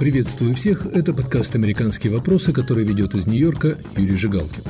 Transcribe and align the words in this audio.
Приветствую 0.00 0.54
всех. 0.54 0.86
Это 0.86 1.12
подкаст 1.12 1.54
«Американские 1.56 2.10
вопросы», 2.10 2.54
который 2.54 2.84
ведет 2.84 3.14
из 3.14 3.26
Нью-Йорка 3.26 3.76
Юрий 3.98 4.16
Жигалкин. 4.16 4.62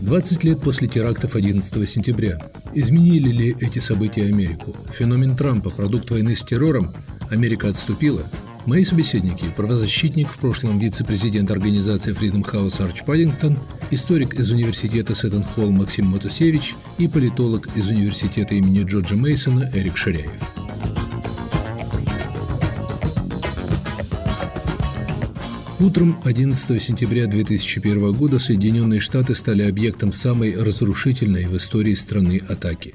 20 0.00 0.44
лет 0.44 0.60
после 0.60 0.86
терактов 0.86 1.34
11 1.34 1.88
сентября. 1.90 2.38
Изменили 2.72 3.30
ли 3.30 3.56
эти 3.58 3.80
события 3.80 4.26
Америку? 4.26 4.76
Феномен 4.96 5.36
Трампа, 5.36 5.70
продукт 5.70 6.12
войны 6.12 6.36
с 6.36 6.42
террором? 6.42 6.92
Америка 7.30 7.68
отступила? 7.68 8.22
Мои 8.64 8.84
собеседники– 8.84 9.46
правозащитник, 9.56 10.28
в 10.28 10.38
прошлом 10.38 10.78
вице-президент 10.78 11.50
организации 11.50 12.14
Freedom 12.14 12.44
House 12.44 12.80
Арч 12.80 13.02
Паддингтон, 13.02 13.58
историк 13.90 14.34
из 14.34 14.52
университета 14.52 15.16
Сеттон-Холл 15.16 15.72
Максим 15.72 16.06
Матусевич 16.06 16.76
и 16.98 17.08
политолог 17.08 17.76
из 17.76 17.88
университета 17.88 18.54
имени 18.54 18.84
Джорджа 18.84 19.16
Мейсона 19.16 19.68
Эрик 19.74 19.96
Ширяев. 19.96 20.30
Утром 25.78 26.16
11 26.24 26.82
сентября 26.82 27.26
2001 27.26 28.12
года 28.12 28.38
Соединенные 28.38 28.98
Штаты 28.98 29.34
стали 29.34 29.60
объектом 29.60 30.10
самой 30.10 30.56
разрушительной 30.56 31.44
в 31.44 31.54
истории 31.54 31.92
страны 31.92 32.40
атаки. 32.48 32.94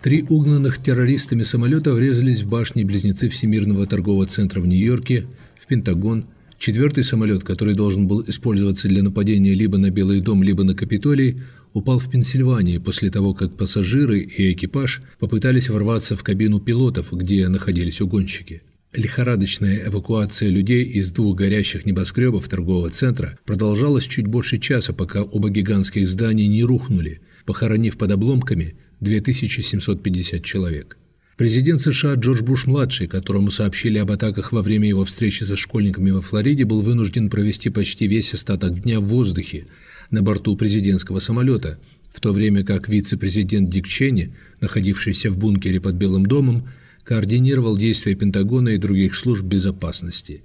Три 0.00 0.24
угнанных 0.28 0.78
террористами 0.78 1.42
самолета 1.42 1.92
врезались 1.92 2.42
в 2.42 2.48
башни-близнецы 2.48 3.28
Всемирного 3.28 3.84
торгового 3.88 4.26
центра 4.26 4.60
в 4.60 4.66
Нью-Йорке, 4.68 5.26
в 5.58 5.66
Пентагон. 5.66 6.26
Четвертый 6.56 7.02
самолет, 7.02 7.42
который 7.42 7.74
должен 7.74 8.06
был 8.06 8.22
использоваться 8.22 8.86
для 8.86 9.02
нападения 9.02 9.54
либо 9.54 9.76
на 9.76 9.90
Белый 9.90 10.20
дом, 10.20 10.44
либо 10.44 10.62
на 10.62 10.76
Капитолий, 10.76 11.42
упал 11.72 11.98
в 11.98 12.08
Пенсильвании 12.08 12.78
после 12.78 13.10
того, 13.10 13.34
как 13.34 13.56
пассажиры 13.56 14.20
и 14.20 14.52
экипаж 14.52 15.02
попытались 15.18 15.68
ворваться 15.68 16.14
в 16.14 16.22
кабину 16.22 16.60
пилотов, 16.60 17.12
где 17.12 17.48
находились 17.48 18.00
угонщики. 18.00 18.62
Лихорадочная 18.94 19.86
эвакуация 19.86 20.48
людей 20.48 20.82
из 20.82 21.10
двух 21.10 21.36
горящих 21.36 21.84
небоскребов 21.84 22.48
торгового 22.48 22.88
центра 22.88 23.38
продолжалась 23.44 24.04
чуть 24.04 24.26
больше 24.26 24.56
часа, 24.56 24.94
пока 24.94 25.22
оба 25.22 25.50
гигантских 25.50 26.08
здания 26.08 26.46
не 26.46 26.64
рухнули, 26.64 27.20
похоронив 27.44 27.98
под 27.98 28.12
обломками 28.12 28.76
2750 29.00 30.42
человек. 30.42 30.96
Президент 31.36 31.82
США 31.82 32.14
Джордж 32.14 32.42
Буш-младший, 32.42 33.08
которому 33.08 33.50
сообщили 33.50 33.98
об 33.98 34.10
атаках 34.10 34.52
во 34.52 34.62
время 34.62 34.88
его 34.88 35.04
встречи 35.04 35.44
со 35.44 35.54
школьниками 35.54 36.10
во 36.10 36.22
Флориде, 36.22 36.64
был 36.64 36.80
вынужден 36.80 37.28
провести 37.28 37.68
почти 37.68 38.08
весь 38.08 38.32
остаток 38.32 38.82
дня 38.82 39.00
в 39.00 39.04
воздухе 39.04 39.66
на 40.10 40.22
борту 40.22 40.56
президентского 40.56 41.20
самолета, 41.20 41.78
в 42.10 42.20
то 42.20 42.32
время 42.32 42.64
как 42.64 42.88
вице-президент 42.88 43.68
Дик 43.68 43.86
Ченни, 43.86 44.34
находившийся 44.62 45.30
в 45.30 45.36
бункере 45.36 45.78
под 45.78 45.94
Белым 45.96 46.24
домом, 46.24 46.68
координировал 47.08 47.78
действия 47.78 48.14
Пентагона 48.14 48.68
и 48.68 48.76
других 48.76 49.14
служб 49.14 49.42
безопасности. 49.42 50.42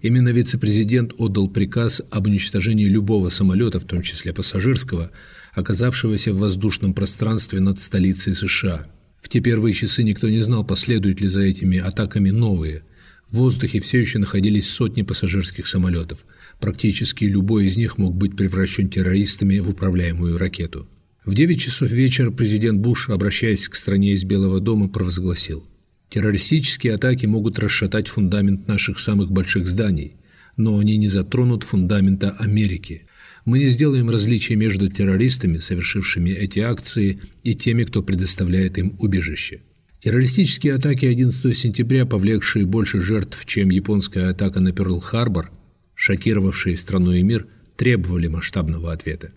Именно 0.00 0.28
вице-президент 0.28 1.12
отдал 1.18 1.48
приказ 1.48 2.02
об 2.08 2.28
уничтожении 2.28 2.84
любого 2.84 3.30
самолета, 3.30 3.80
в 3.80 3.84
том 3.84 4.00
числе 4.00 4.32
пассажирского, 4.32 5.10
оказавшегося 5.54 6.32
в 6.32 6.38
воздушном 6.38 6.94
пространстве 6.94 7.58
над 7.58 7.80
столицей 7.80 8.36
США. 8.36 8.86
В 9.20 9.28
те 9.28 9.40
первые 9.40 9.74
часы 9.74 10.04
никто 10.04 10.28
не 10.28 10.40
знал, 10.40 10.64
последуют 10.64 11.20
ли 11.20 11.26
за 11.26 11.40
этими 11.40 11.78
атаками 11.78 12.30
новые. 12.30 12.84
В 13.28 13.38
воздухе 13.38 13.80
все 13.80 13.98
еще 13.98 14.20
находились 14.20 14.70
сотни 14.70 15.02
пассажирских 15.02 15.66
самолетов. 15.66 16.26
Практически 16.60 17.24
любой 17.24 17.66
из 17.66 17.76
них 17.76 17.98
мог 17.98 18.14
быть 18.14 18.36
превращен 18.36 18.88
террористами 18.88 19.58
в 19.58 19.68
управляемую 19.68 20.38
ракету. 20.38 20.88
В 21.24 21.34
9 21.34 21.60
часов 21.60 21.90
вечера 21.90 22.30
президент 22.30 22.78
Буш, 22.78 23.10
обращаясь 23.10 23.68
к 23.68 23.74
стране 23.74 24.12
из 24.12 24.22
Белого 24.22 24.60
дома, 24.60 24.88
провозгласил– 24.88 25.66
Террористические 26.08 26.94
атаки 26.94 27.26
могут 27.26 27.58
расшатать 27.58 28.08
фундамент 28.08 28.68
наших 28.68 29.00
самых 29.00 29.32
больших 29.32 29.66
зданий, 29.66 30.16
но 30.56 30.78
они 30.78 30.96
не 30.96 31.08
затронут 31.08 31.64
фундамента 31.64 32.30
Америки. 32.38 33.06
Мы 33.44 33.58
не 33.58 33.66
сделаем 33.66 34.10
различия 34.10 34.56
между 34.56 34.88
террористами, 34.88 35.58
совершившими 35.58 36.30
эти 36.30 36.60
акции, 36.60 37.20
и 37.42 37.54
теми, 37.54 37.84
кто 37.84 38.02
предоставляет 38.02 38.78
им 38.78 38.96
убежище. 38.98 39.60
Террористические 40.02 40.74
атаки 40.74 41.06
11 41.06 41.56
сентября, 41.56 42.04
повлекшие 42.04 42.66
больше 42.66 43.00
жертв, 43.00 43.44
чем 43.46 43.70
японская 43.70 44.30
атака 44.30 44.60
на 44.60 44.68
Перл-Харбор, 44.68 45.46
шокировавшие 45.94 46.76
страну 46.76 47.12
и 47.12 47.22
мир, 47.22 47.46
требовали 47.76 48.28
масштабного 48.28 48.92
ответа. 48.92 49.32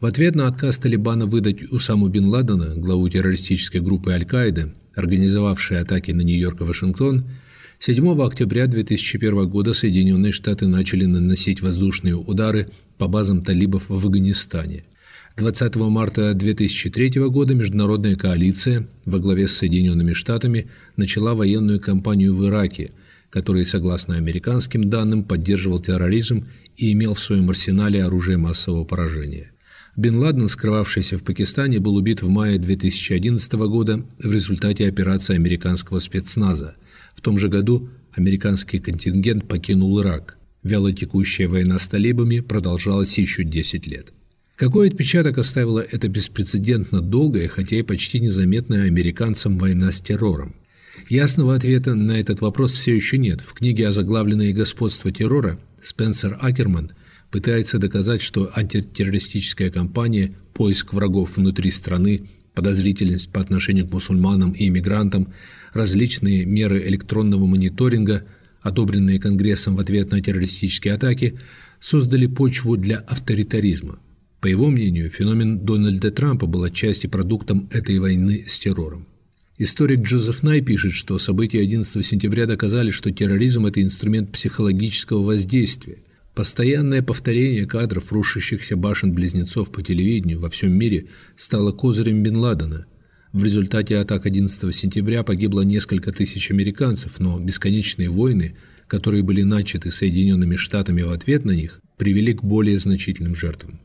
В 0.00 0.06
ответ 0.06 0.34
на 0.34 0.46
отказ 0.46 0.78
Талибана 0.78 1.26
выдать 1.26 1.62
Усаму 1.72 2.08
бен 2.08 2.26
Ладена, 2.26 2.74
главу 2.76 3.08
террористической 3.08 3.80
группы 3.80 4.12
Аль-Каиды, 4.12 4.72
организовавшей 4.98 5.78
атаки 5.78 6.10
на 6.10 6.22
Нью-Йорк 6.22 6.60
и 6.60 6.64
Вашингтон, 6.64 7.24
7 7.78 8.20
октября 8.20 8.66
2001 8.66 9.48
года 9.48 9.72
Соединенные 9.72 10.32
Штаты 10.32 10.66
начали 10.66 11.04
наносить 11.04 11.62
воздушные 11.62 12.16
удары 12.16 12.68
по 12.98 13.06
базам 13.06 13.40
талибов 13.40 13.88
в 13.88 13.94
Афганистане. 13.94 14.84
20 15.36 15.76
марта 15.76 16.34
2003 16.34 17.28
года 17.28 17.54
международная 17.54 18.16
коалиция 18.16 18.88
во 19.04 19.20
главе 19.20 19.46
с 19.46 19.52
Соединенными 19.52 20.12
Штатами 20.12 20.68
начала 20.96 21.36
военную 21.36 21.78
кампанию 21.78 22.34
в 22.34 22.44
Ираке, 22.44 22.90
который, 23.30 23.64
согласно 23.64 24.16
американским 24.16 24.90
данным, 24.90 25.22
поддерживал 25.22 25.78
терроризм 25.78 26.48
и 26.76 26.92
имел 26.92 27.14
в 27.14 27.20
своем 27.20 27.48
арсенале 27.48 28.02
оружие 28.02 28.38
массового 28.38 28.84
поражения. 28.84 29.52
Бен 29.98 30.18
Ладен, 30.18 30.48
скрывавшийся 30.48 31.18
в 31.18 31.24
Пакистане, 31.24 31.80
был 31.80 31.96
убит 31.96 32.22
в 32.22 32.28
мае 32.28 32.60
2011 32.60 33.52
года 33.54 34.04
в 34.20 34.32
результате 34.32 34.86
операции 34.86 35.34
американского 35.34 35.98
спецназа. 35.98 36.76
В 37.16 37.20
том 37.20 37.36
же 37.36 37.48
году 37.48 37.88
американский 38.12 38.78
контингент 38.78 39.48
покинул 39.48 40.00
Ирак. 40.00 40.38
Вялотекущая 40.62 41.48
война 41.48 41.80
с 41.80 41.88
талибами 41.88 42.38
продолжалась 42.38 43.18
еще 43.18 43.42
10 43.42 43.88
лет. 43.88 44.12
Какой 44.54 44.88
отпечаток 44.88 45.36
оставила 45.38 45.80
эта 45.80 46.06
беспрецедентно 46.06 47.00
долгая, 47.00 47.48
хотя 47.48 47.74
и 47.74 47.82
почти 47.82 48.20
незаметная 48.20 48.84
американцам 48.84 49.58
война 49.58 49.90
с 49.90 50.00
террором? 50.00 50.54
Ясного 51.08 51.56
ответа 51.56 51.96
на 51.96 52.20
этот 52.20 52.40
вопрос 52.40 52.74
все 52.74 52.94
еще 52.94 53.18
нет. 53.18 53.40
В 53.40 53.52
книге 53.52 53.88
«Озаглавленное 53.88 54.52
господство 54.52 55.10
террора» 55.10 55.58
Спенсер 55.82 56.38
Акерман– 56.40 56.92
пытается 57.30 57.78
доказать, 57.78 58.22
что 58.22 58.50
антитеррористическая 58.54 59.70
кампания, 59.70 60.34
поиск 60.54 60.92
врагов 60.92 61.36
внутри 61.36 61.70
страны, 61.70 62.28
подозрительность 62.54 63.30
по 63.30 63.40
отношению 63.40 63.86
к 63.86 63.92
мусульманам 63.92 64.52
и 64.52 64.68
иммигрантам, 64.68 65.32
различные 65.72 66.44
меры 66.44 66.82
электронного 66.88 67.46
мониторинга, 67.46 68.24
одобренные 68.60 69.20
Конгрессом 69.20 69.76
в 69.76 69.80
ответ 69.80 70.10
на 70.10 70.20
террористические 70.20 70.94
атаки, 70.94 71.38
создали 71.80 72.26
почву 72.26 72.76
для 72.76 72.98
авторитаризма. 72.98 74.00
По 74.40 74.46
его 74.46 74.68
мнению, 74.68 75.10
феномен 75.10 75.60
Дональда 75.60 76.10
Трампа 76.10 76.46
был 76.46 76.64
отчасти 76.64 77.06
продуктом 77.06 77.68
этой 77.72 77.98
войны 77.98 78.44
с 78.46 78.58
террором. 78.58 79.06
Историк 79.58 80.02
Джозеф 80.02 80.44
Най 80.44 80.60
пишет, 80.60 80.92
что 80.92 81.18
события 81.18 81.60
11 81.60 82.06
сентября 82.06 82.46
доказали, 82.46 82.90
что 82.90 83.10
терроризм– 83.10 83.66
это 83.66 83.82
инструмент 83.82 84.30
психологического 84.30 85.24
воздействия, 85.24 85.98
Постоянное 86.38 87.02
повторение 87.02 87.66
кадров 87.66 88.12
рушащихся 88.12 88.76
башен-близнецов 88.76 89.72
по 89.72 89.82
телевидению 89.82 90.38
во 90.38 90.48
всем 90.48 90.70
мире 90.70 91.06
стало 91.34 91.72
козырем 91.72 92.22
Бен 92.22 92.36
Ладена. 92.36 92.86
В 93.32 93.42
результате 93.42 93.96
атак 93.98 94.24
11 94.24 94.72
сентября 94.72 95.24
погибло 95.24 95.62
несколько 95.62 96.12
тысяч 96.12 96.52
американцев, 96.52 97.18
но 97.18 97.40
бесконечные 97.40 98.08
войны, 98.08 98.54
которые 98.86 99.24
были 99.24 99.42
начаты 99.42 99.90
Соединенными 99.90 100.54
Штатами 100.54 101.02
в 101.02 101.10
ответ 101.10 101.44
на 101.44 101.50
них, 101.50 101.80
привели 101.96 102.32
к 102.34 102.44
более 102.44 102.78
значительным 102.78 103.34
жертвам. 103.34 103.80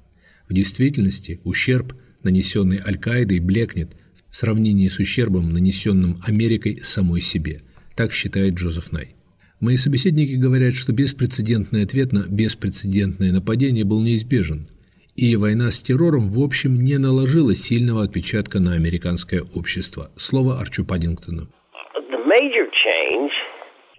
В 0.47 0.53
действительности 0.53 1.39
ущерб, 1.43 1.95
нанесенный 2.21 2.79
Аль-Каидой, 2.85 3.39
блекнет 3.39 3.97
в 4.29 4.37
сравнении 4.37 4.89
с 4.89 4.99
ущербом, 4.99 5.49
нанесенным 5.49 6.21
Америкой 6.23 6.81
самой 6.83 7.21
себе. 7.21 7.63
Так 7.95 8.13
считает 8.13 8.53
Джозеф 8.53 8.91
Най. 8.91 9.15
Мои 9.63 9.77
собеседники 9.77 10.33
говорят, 10.33 10.73
что 10.73 10.91
беспрецедентный 10.91 11.83
ответ 11.83 12.11
на 12.11 12.27
беспрецедентное 12.27 13.31
нападение 13.31 13.85
был 13.85 14.01
неизбежен, 14.01 14.67
и 15.15 15.37
война 15.37 15.71
с 15.71 15.79
террором 15.79 16.27
в 16.27 16.41
общем 16.41 16.81
не 16.81 16.97
наложила 16.97 17.55
сильного 17.55 18.03
отпечатка 18.03 18.59
на 18.59 18.73
американское 18.73 19.41
общество. 19.53 20.11
Слово 20.17 20.59
Арчу 20.59 20.83
Паддингтону. 20.83 21.47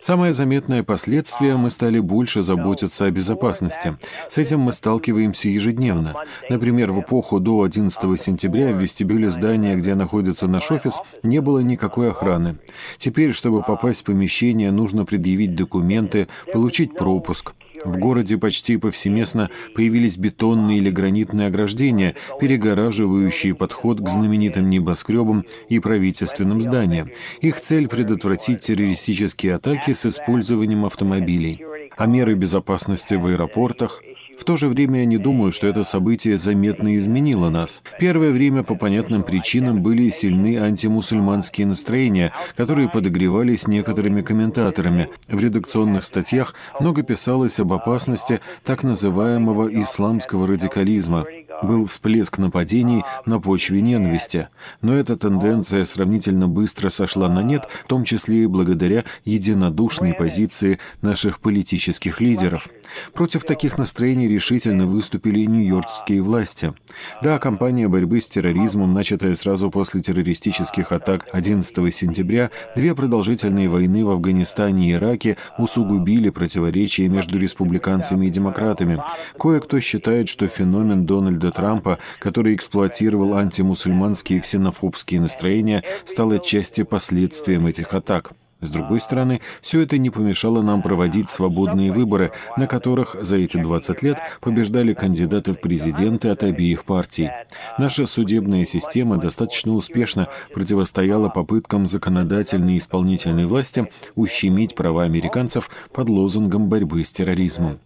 Самое 0.04 0.34
заметное 0.34 0.82
последствие– 0.82 1.56
мы 1.64 1.70
стали 1.70 1.98
больше 1.98 2.42
заботиться 2.42 3.06
о 3.06 3.10
безопасности. 3.10 3.96
С 4.28 4.36
этим 4.36 4.60
мы 4.60 4.74
сталкиваемся 4.74 5.48
ежедневно. 5.48 6.12
Например, 6.50 6.92
в 6.92 7.00
эпоху 7.00 7.40
до 7.40 7.62
11 7.62 8.20
сентября 8.20 8.70
в 8.72 8.76
вестибюле 8.76 9.30
здания, 9.30 9.76
где 9.76 9.94
находится 9.94 10.46
наш 10.46 10.70
офис, 10.70 11.00
не 11.22 11.40
было 11.40 11.60
никакой 11.60 12.10
охраны. 12.10 12.58
Теперь, 12.98 13.32
чтобы 13.32 13.62
попасть 13.62 14.02
в 14.02 14.04
помещение, 14.04 14.70
нужно 14.70 15.06
предъявить 15.06 15.54
документы, 15.54 16.28
получить 16.52 16.94
пропуск. 16.94 17.54
В 17.84 17.98
городе 17.98 18.38
почти 18.38 18.76
повсеместно 18.76 19.50
появились 19.74 20.16
бетонные 20.16 20.78
или 20.78 20.90
гранитные 20.90 21.48
ограждения, 21.48 22.14
перегораживающие 22.40 23.54
подход 23.54 24.00
к 24.00 24.08
знаменитым 24.08 24.70
небоскребам 24.70 25.44
и 25.68 25.78
правительственным 25.78 26.62
зданиям. 26.62 27.10
Их 27.40 27.60
цель– 27.60 27.88
предотвратить 27.88 28.60
террористические 28.60 29.54
атаки 29.54 29.92
с 29.92 30.06
использованием 30.06 30.84
автомобилей. 30.84 31.62
а 31.96 32.06
меры 32.06 32.34
безопасности 32.34 33.14
в 33.14 33.26
аэропортах. 33.26 34.02
В 34.38 34.44
то 34.44 34.56
же 34.56 34.68
время 34.68 35.00
я 35.00 35.06
не 35.06 35.18
думаю, 35.18 35.52
что 35.52 35.66
это 35.66 35.84
событие 35.84 36.38
заметно 36.38 36.96
изменило 36.96 37.50
нас. 37.50 37.82
Первое 37.98 38.30
время 38.30 38.62
по 38.62 38.74
понятным 38.74 39.22
причинам 39.22 39.82
были 39.82 40.10
сильны 40.10 40.58
антимусульманские 40.58 41.66
настроения, 41.66 42.32
которые 42.56 42.88
подогревались 42.88 43.66
некоторыми 43.66 44.22
комментаторами. 44.22 45.08
В 45.28 45.38
редакционных 45.38 46.04
статьях 46.04 46.54
много 46.80 47.02
писалось 47.02 47.58
об 47.60 47.72
опасности 47.72 48.40
так 48.64 48.82
называемого 48.82 49.68
исламского 49.80 50.46
радикализма 50.46 51.24
был 51.62 51.86
всплеск 51.86 52.38
нападений 52.38 53.04
на 53.26 53.40
почве 53.40 53.80
ненависти. 53.80 54.48
Но 54.82 54.94
эта 54.94 55.16
тенденция 55.16 55.84
сравнительно 55.84 56.48
быстро 56.48 56.90
сошла 56.90 57.28
на 57.28 57.42
нет, 57.42 57.68
в 57.84 57.88
том 57.88 58.04
числе 58.04 58.42
и 58.42 58.46
благодаря 58.46 59.04
единодушной 59.24 60.14
позиции 60.14 60.78
наших 61.02 61.40
политических 61.40 62.20
лидеров. 62.20 62.68
Против 63.12 63.44
таких 63.44 63.78
настроений 63.78 64.28
решительно 64.28 64.86
выступили 64.86 65.40
нью-йоркские 65.44 66.22
власти. 66.22 66.74
Да, 67.22 67.38
кампания 67.38 67.88
борьбы 67.88 68.20
с 68.20 68.28
терроризмом, 68.28 68.92
начатая 68.92 69.34
сразу 69.34 69.70
после 69.70 70.00
террористических 70.02 70.92
атак 70.92 71.26
11 71.32 71.94
сентября, 71.94 72.50
две 72.76 72.94
продолжительные 72.94 73.68
войны 73.68 74.04
в 74.04 74.10
Афганистане 74.10 74.90
и 74.90 74.92
Ираке 74.92 75.36
усугубили 75.58 76.30
противоречия 76.30 77.08
между 77.08 77.38
республиканцами 77.38 78.26
и 78.26 78.30
демократами. 78.30 79.02
Кое-кто 79.38 79.80
считает, 79.80 80.28
что 80.28 80.48
феномен 80.48 81.06
Дональда 81.06 81.50
Трампа, 81.50 81.98
который 82.18 82.54
эксплуатировал 82.54 83.34
антимусульманские 83.34 84.38
и 84.38 84.42
ксенофобские 84.42 85.20
настроения, 85.20 85.82
стал 86.04 86.32
отчасти 86.32 86.82
последствием 86.82 87.66
этих 87.66 87.94
атак. 87.94 88.32
С 88.64 88.70
другой 88.70 89.00
стороны, 89.00 89.42
все 89.60 89.82
это 89.82 89.98
не 89.98 90.08
помешало 90.08 90.62
нам 90.62 90.80
проводить 90.80 91.28
свободные 91.28 91.92
выборы, 91.92 92.32
на 92.56 92.66
которых 92.66 93.14
за 93.20 93.36
эти 93.36 93.58
20 93.58 94.02
лет 94.02 94.18
побеждали 94.40 94.94
кандидаты 94.94 95.52
в 95.52 95.60
президенты 95.60 96.28
от 96.28 96.42
обеих 96.42 96.84
партий. 96.84 97.30
Наша 97.78 98.06
судебная 98.06 98.64
система 98.64 99.18
достаточно 99.18 99.74
успешно 99.74 100.28
противостояла 100.52 101.28
попыткам 101.28 101.86
законодательной 101.86 102.76
и 102.76 102.78
исполнительной 102.78 103.44
власти 103.44 103.90
ущемить 104.14 104.74
права 104.74 105.02
американцев 105.02 105.70
под 105.92 106.08
лозунгом 106.08 106.68
борьбы 106.68 107.04
с 107.04 107.12
терроризмом. 107.12 107.80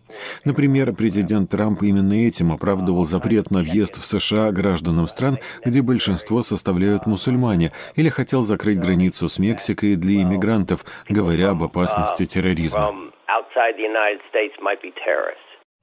Например, 0.44 0.92
президент 0.92 1.50
Трамп 1.50 1.82
именно 1.82 2.12
этим 2.12 2.52
оправдывал 2.52 3.04
запрет 3.04 3.50
на 3.50 3.60
въезд 3.60 3.98
в 4.00 4.06
США 4.06 4.52
гражданам 4.52 5.08
стран, 5.08 5.38
где 5.64 5.82
большинство 5.82 6.42
составляют 6.42 7.06
мусульмане, 7.06 7.72
или 7.96 8.08
хотел 8.08 8.42
закрыть 8.42 8.78
границу 8.78 9.28
с 9.28 9.38
Мексикой 9.38 9.96
для 9.96 10.22
иммигрантов, 10.22 10.67
говоря 11.08 11.50
об 11.50 11.62
опасности 11.62 12.24
терроризма. 12.24 13.12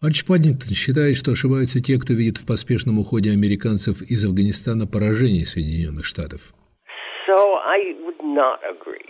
Арчи 0.01 0.25
Паддингтон 0.25 0.75
считает, 0.75 1.15
что 1.15 1.31
ошибаются 1.31 1.81
те, 1.81 1.97
кто 1.97 2.13
видит 2.13 2.37
в 2.37 2.45
поспешном 2.45 2.99
уходе 2.99 3.31
американцев 3.31 4.01
из 4.01 4.25
Афганистана 4.25 4.85
поражение 4.87 5.45
Соединенных 5.45 6.05
Штатов. 6.05 6.53
So 7.27 7.57
I 7.65 7.95
would 8.05 8.21
not 8.21 8.59
agree. 8.63 9.04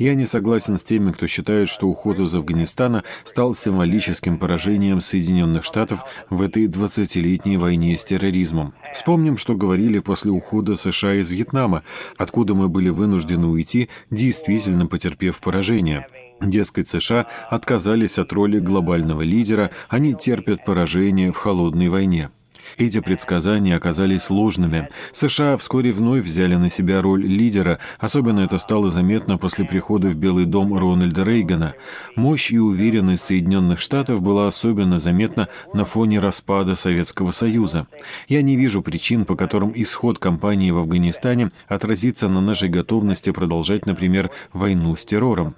Я 0.00 0.14
не 0.14 0.24
согласен 0.24 0.78
с 0.78 0.82
теми, 0.82 1.12
кто 1.12 1.26
считает, 1.26 1.68
что 1.68 1.86
уход 1.86 2.18
из 2.18 2.34
Афганистана 2.34 3.04
стал 3.24 3.54
символическим 3.54 4.38
поражением 4.38 5.02
Соединенных 5.02 5.62
Штатов 5.62 6.06
в 6.30 6.40
этой 6.40 6.68
20-летней 6.68 7.58
войне 7.58 7.98
с 7.98 8.06
терроризмом. 8.06 8.72
Вспомним, 8.94 9.36
что 9.36 9.54
говорили 9.54 9.98
после 9.98 10.30
ухода 10.30 10.74
США 10.74 11.16
из 11.16 11.30
Вьетнама, 11.30 11.82
откуда 12.16 12.54
мы 12.54 12.70
были 12.70 12.88
вынуждены 12.88 13.48
уйти, 13.48 13.90
действительно 14.10 14.86
потерпев 14.86 15.38
поражение. 15.38 16.06
Дескать, 16.40 16.88
США 16.88 17.26
отказались 17.50 18.18
от 18.18 18.32
роли 18.32 18.58
глобального 18.58 19.20
лидера, 19.20 19.70
они 19.90 20.14
терпят 20.14 20.64
поражение 20.64 21.30
в 21.30 21.36
холодной 21.36 21.90
войне. 21.90 22.30
Эти 22.78 23.00
предсказания 23.00 23.76
оказались 23.76 24.24
сложными. 24.24 24.88
США 25.12 25.56
вскоре 25.56 25.92
вновь 25.92 26.24
взяли 26.24 26.56
на 26.56 26.68
себя 26.68 27.02
роль 27.02 27.24
лидера, 27.24 27.78
особенно 27.98 28.40
это 28.40 28.58
стало 28.58 28.90
заметно 28.90 29.38
после 29.38 29.64
прихода 29.64 30.08
в 30.08 30.14
Белый 30.14 30.46
дом 30.46 30.76
Рональда 30.76 31.24
Рейгана. 31.24 31.74
Мощь 32.16 32.50
и 32.50 32.58
уверенность 32.58 33.24
Соединенных 33.24 33.80
Штатов 33.80 34.22
была 34.22 34.46
особенно 34.46 34.98
заметна 34.98 35.48
на 35.74 35.84
фоне 35.84 36.20
распада 36.20 36.74
Советского 36.74 37.30
Союза. 37.30 37.86
Я 38.28 38.42
не 38.42 38.56
вижу 38.56 38.82
причин, 38.82 39.24
по 39.24 39.36
которым 39.36 39.72
исход 39.74 40.18
кампании 40.18 40.70
в 40.70 40.78
Афганистане 40.78 41.50
отразится 41.68 42.28
на 42.28 42.40
нашей 42.40 42.68
готовности 42.68 43.30
продолжать, 43.30 43.86
например, 43.86 44.30
войну 44.52 44.96
с 44.96 45.04
террором. 45.04 45.54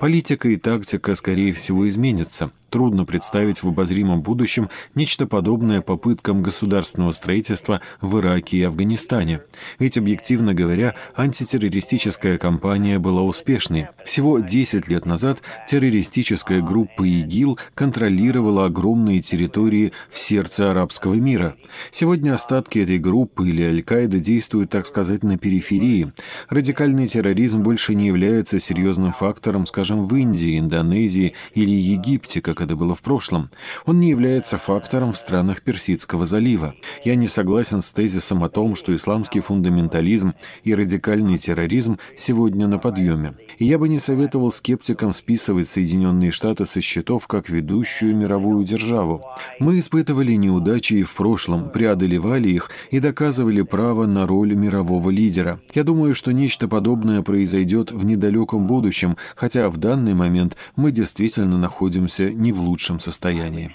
Политика 0.00 0.48
и 0.48 0.56
тактика, 0.56 1.14
скорее 1.14 1.52
всего, 1.52 1.88
изменятся. 1.88 2.50
Трудно 2.70 3.06
представить 3.06 3.62
в 3.62 3.68
обозримом 3.68 4.20
будущем 4.20 4.68
нечто 4.94 5.26
подобное 5.26 5.80
попыткам 5.80 6.42
государственного 6.42 7.12
строительства 7.12 7.80
в 8.02 8.18
Ираке 8.18 8.58
и 8.58 8.62
Афганистане. 8.62 9.40
Ведь, 9.78 9.96
объективно 9.96 10.52
говоря, 10.52 10.94
антитеррористическая 11.16 12.36
кампания 12.36 12.98
была 12.98 13.22
успешной. 13.22 13.88
Всего 14.04 14.40
10 14.40 14.86
лет 14.88 15.06
назад 15.06 15.40
террористическая 15.66 16.60
группа 16.60 17.04
ИГИЛ 17.04 17.58
контролировала 17.74 18.66
огромные 18.66 19.22
территории 19.22 19.92
в 20.10 20.18
сердце 20.18 20.70
арабского 20.70 21.14
мира. 21.14 21.56
Сегодня 21.90 22.34
остатки 22.34 22.80
этой 22.80 22.98
группы 22.98 23.48
или 23.48 23.62
Аль-Каида 23.62 24.18
действуют, 24.18 24.68
так 24.68 24.84
сказать, 24.84 25.22
на 25.22 25.38
периферии. 25.38 26.12
Радикальный 26.50 27.08
терроризм 27.08 27.62
больше 27.62 27.94
не 27.94 28.08
является 28.08 28.60
серьезным 28.60 29.12
фактором, 29.12 29.64
скажем, 29.64 30.06
в 30.06 30.14
Индии, 30.14 30.58
Индонезии 30.58 31.34
или 31.54 31.70
Египте, 31.70 32.42
как 32.42 32.57
как 32.58 32.66
это 32.66 32.74
было 32.74 32.94
в 32.94 33.02
прошлом. 33.02 33.50
Он 33.86 34.00
не 34.00 34.08
является 34.08 34.58
фактором 34.58 35.12
в 35.12 35.16
странах 35.16 35.62
Персидского 35.62 36.26
залива. 36.26 36.74
Я 37.04 37.14
не 37.14 37.28
согласен 37.28 37.80
с 37.80 37.92
тезисом 37.92 38.42
о 38.42 38.48
том, 38.48 38.74
что 38.74 38.94
исламский 38.96 39.38
фундаментализм 39.38 40.34
и 40.64 40.74
радикальный 40.74 41.38
терроризм 41.38 41.98
сегодня 42.16 42.66
на 42.66 42.78
подъеме. 42.78 43.34
И 43.58 43.64
я 43.64 43.78
бы 43.78 43.88
не 43.88 44.00
советовал 44.00 44.50
скептикам 44.50 45.12
списывать 45.12 45.68
Соединенные 45.68 46.32
Штаты 46.32 46.66
со 46.66 46.80
счетов 46.80 47.28
как 47.28 47.48
ведущую 47.48 48.16
мировую 48.16 48.64
державу. 48.64 49.24
Мы 49.60 49.78
испытывали 49.78 50.32
неудачи 50.32 50.94
и 50.94 51.02
в 51.04 51.14
прошлом, 51.14 51.70
преодолевали 51.70 52.48
их 52.48 52.70
и 52.90 52.98
доказывали 52.98 53.62
право 53.62 54.06
на 54.06 54.26
роль 54.26 54.56
мирового 54.56 55.10
лидера. 55.10 55.60
Я 55.74 55.84
думаю, 55.84 56.12
что 56.16 56.32
нечто 56.32 56.66
подобное 56.66 57.22
произойдет 57.22 57.92
в 57.92 58.04
недалеком 58.04 58.66
будущем, 58.66 59.16
хотя 59.36 59.70
в 59.70 59.76
данный 59.76 60.14
момент 60.14 60.56
мы 60.74 60.90
действительно 60.90 61.56
находимся 61.56 62.32
не 62.32 62.47
не 62.48 62.52
в 62.52 62.60
лучшем 62.62 62.98
состоянии. 62.98 63.70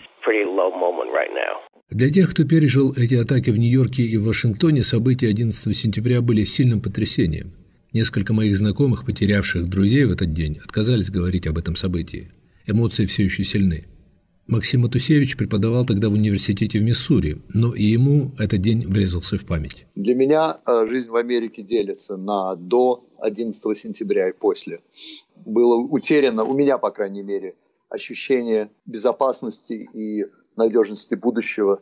Для 1.92 2.10
тех, 2.10 2.32
кто 2.32 2.44
пережил 2.44 2.92
эти 2.98 3.14
атаки 3.14 3.52
в 3.52 3.58
Нью-Йорке 3.58 4.02
и 4.02 4.18
в 4.18 4.24
Вашингтоне, 4.24 4.84
события 4.84 5.28
11 5.28 5.78
сентября 5.78 6.22
были 6.22 6.44
сильным 6.44 6.82
потрясением. 6.82 7.52
Несколько 7.94 8.34
моих 8.34 8.58
знакомых, 8.58 9.06
потерявших 9.06 9.70
друзей 9.70 10.06
в 10.06 10.12
этот 10.12 10.34
день, 10.34 10.58
отказались 10.66 11.12
говорить 11.12 11.46
об 11.46 11.60
этом 11.60 11.76
событии. 11.76 12.32
Эмоции 12.66 13.06
все 13.06 13.26
еще 13.26 13.44
сильны. 13.44 13.86
Максим 14.48 14.82
Матусевич 14.82 15.38
преподавал 15.38 15.86
тогда 15.86 16.10
в 16.10 16.14
университете 16.14 16.80
в 16.80 16.84
Миссури, 16.84 17.38
но 17.54 17.76
и 17.76 17.84
ему 17.84 18.32
этот 18.40 18.60
день 18.60 18.88
врезался 18.88 19.38
в 19.38 19.46
память. 19.46 19.86
Для 19.94 20.16
меня 20.16 20.58
э, 20.66 20.88
жизнь 20.90 21.10
в 21.10 21.16
Америке 21.16 21.62
делится 21.62 22.18
на 22.18 22.56
до 22.56 23.06
11 23.20 23.78
сентября 23.78 24.30
и 24.30 24.34
после. 24.34 24.80
Было 25.46 25.76
утеряно, 25.76 26.44
у 26.44 26.58
меня, 26.58 26.78
по 26.80 26.90
крайней 26.90 27.22
мере, 27.22 27.54
ощущение 27.94 28.72
безопасности 28.86 29.74
и 29.94 30.26
надежности 30.56 31.14
будущего. 31.14 31.82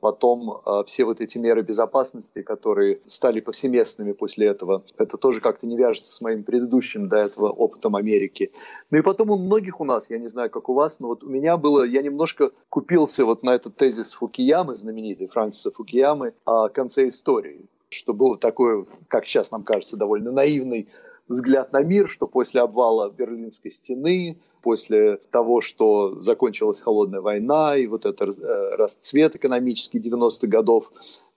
Потом 0.00 0.52
э, 0.52 0.84
все 0.86 1.04
вот 1.04 1.20
эти 1.20 1.36
меры 1.36 1.60
безопасности, 1.60 2.40
которые 2.40 3.02
стали 3.06 3.40
повсеместными 3.40 4.12
после 4.12 4.46
этого, 4.46 4.82
это 4.96 5.18
тоже 5.18 5.42
как-то 5.42 5.66
не 5.66 5.76
вяжется 5.76 6.10
с 6.10 6.22
моим 6.22 6.42
предыдущим 6.42 7.10
до 7.10 7.18
этого 7.18 7.50
опытом 7.50 7.96
Америки. 7.96 8.50
Ну 8.90 8.96
и 8.96 9.02
потом 9.02 9.30
у 9.30 9.36
многих 9.36 9.82
у 9.82 9.84
нас, 9.84 10.08
я 10.08 10.18
не 10.18 10.28
знаю, 10.28 10.48
как 10.48 10.70
у 10.70 10.72
вас, 10.72 11.00
но 11.00 11.08
вот 11.08 11.22
у 11.22 11.28
меня 11.28 11.58
было, 11.58 11.84
я 11.84 12.00
немножко 12.00 12.52
купился 12.70 13.26
вот 13.26 13.42
на 13.42 13.50
этот 13.50 13.76
тезис 13.76 14.12
Фукиямы, 14.12 14.74
знаменитый 14.74 15.26
Франсиса 15.26 15.70
Фукиямы, 15.70 16.32
о 16.46 16.70
конце 16.70 17.08
истории, 17.08 17.66
что 17.90 18.14
было 18.14 18.38
такое, 18.38 18.86
как 19.08 19.26
сейчас 19.26 19.50
нам 19.50 19.64
кажется, 19.64 19.98
довольно 19.98 20.32
наивный 20.32 20.88
взгляд 21.28 21.74
на 21.74 21.82
мир, 21.82 22.08
что 22.08 22.26
после 22.26 22.62
обвала 22.62 23.10
Берлинской 23.10 23.70
стены, 23.70 24.38
после 24.62 25.16
того, 25.30 25.60
что 25.60 26.20
закончилась 26.20 26.80
холодная 26.80 27.20
война 27.20 27.76
и 27.76 27.86
вот 27.86 28.06
этот 28.06 28.38
э, 28.38 28.76
расцвет 28.76 29.36
экономический 29.36 29.98
90-х 29.98 30.46
годов, 30.46 30.92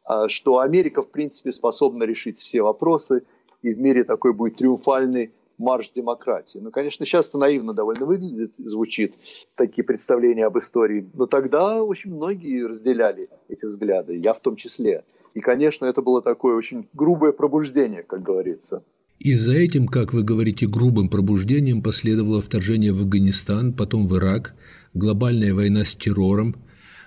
а, 0.06 0.28
что 0.30 0.60
Америка, 0.60 1.02
в 1.02 1.10
принципе, 1.10 1.52
способна 1.52 2.04
решить 2.04 2.40
все 2.40 2.62
вопросы, 2.62 3.24
и 3.62 3.74
в 3.74 3.80
мире 3.80 4.04
такой 4.04 4.34
будет 4.34 4.58
триумфальный 4.58 5.34
марш 5.58 5.90
демократии. 5.92 6.60
Ну, 6.60 6.72
конечно, 6.72 7.06
сейчас 7.06 7.30
это 7.30 7.38
наивно 7.38 7.74
довольно 7.74 8.06
выглядит, 8.06 8.56
звучит, 8.58 9.16
такие 9.56 9.84
представления 9.84 10.46
об 10.46 10.58
истории. 10.58 11.10
Но 11.16 11.26
тогда 11.26 11.84
очень 11.84 12.14
многие 12.14 12.68
разделяли 12.68 13.30
эти 13.48 13.66
взгляды, 13.66 14.18
я 14.18 14.34
в 14.34 14.40
том 14.40 14.56
числе. 14.56 15.06
И, 15.34 15.40
конечно, 15.40 15.86
это 15.86 16.02
было 16.02 16.22
такое 16.22 16.56
очень 16.56 16.90
грубое 16.94 17.32
пробуждение, 17.32 18.04
как 18.04 18.22
говорится. 18.22 18.84
И 19.24 19.36
за 19.36 19.54
этим, 19.54 19.88
как 19.88 20.12
вы 20.12 20.22
говорите, 20.22 20.68
грубым 20.68 21.08
пробуждением 21.08 21.82
последовало 21.82 22.42
вторжение 22.42 22.92
в 22.92 23.00
Афганистан, 23.00 23.72
потом 23.72 24.06
в 24.06 24.18
Ирак, 24.18 24.54
глобальная 24.94 25.54
война 25.54 25.86
с 25.86 25.96
террором, 25.96 26.58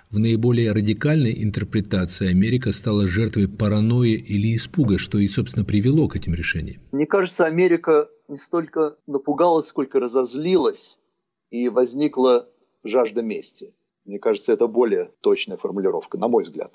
в 0.09 0.17
наиболее 0.17 0.71
радикальной 0.71 1.43
интерпретации 1.43 2.27
Америка 2.27 2.71
стала 2.71 3.07
жертвой 3.07 3.47
паранойи 3.47 4.15
или 4.15 4.55
испуга, 4.55 4.97
что 4.97 5.19
и, 5.19 5.27
собственно, 5.27 5.63
привело 5.63 6.07
к 6.07 6.15
этим 6.15 6.33
решениям. 6.33 6.81
Мне 6.91 7.05
кажется, 7.05 7.45
Америка 7.45 8.09
не 8.27 8.37
столько 8.37 8.95
напугалась, 9.05 9.67
сколько 9.67 9.99
разозлилась, 9.99 10.97
и 11.51 11.69
возникла 11.69 12.49
жажда 12.83 13.21
мести. 13.21 13.75
Мне 14.05 14.17
кажется, 14.17 14.53
это 14.53 14.65
более 14.65 15.11
точная 15.21 15.57
формулировка, 15.57 16.17
на 16.17 16.27
мой 16.27 16.45
взгляд. 16.45 16.73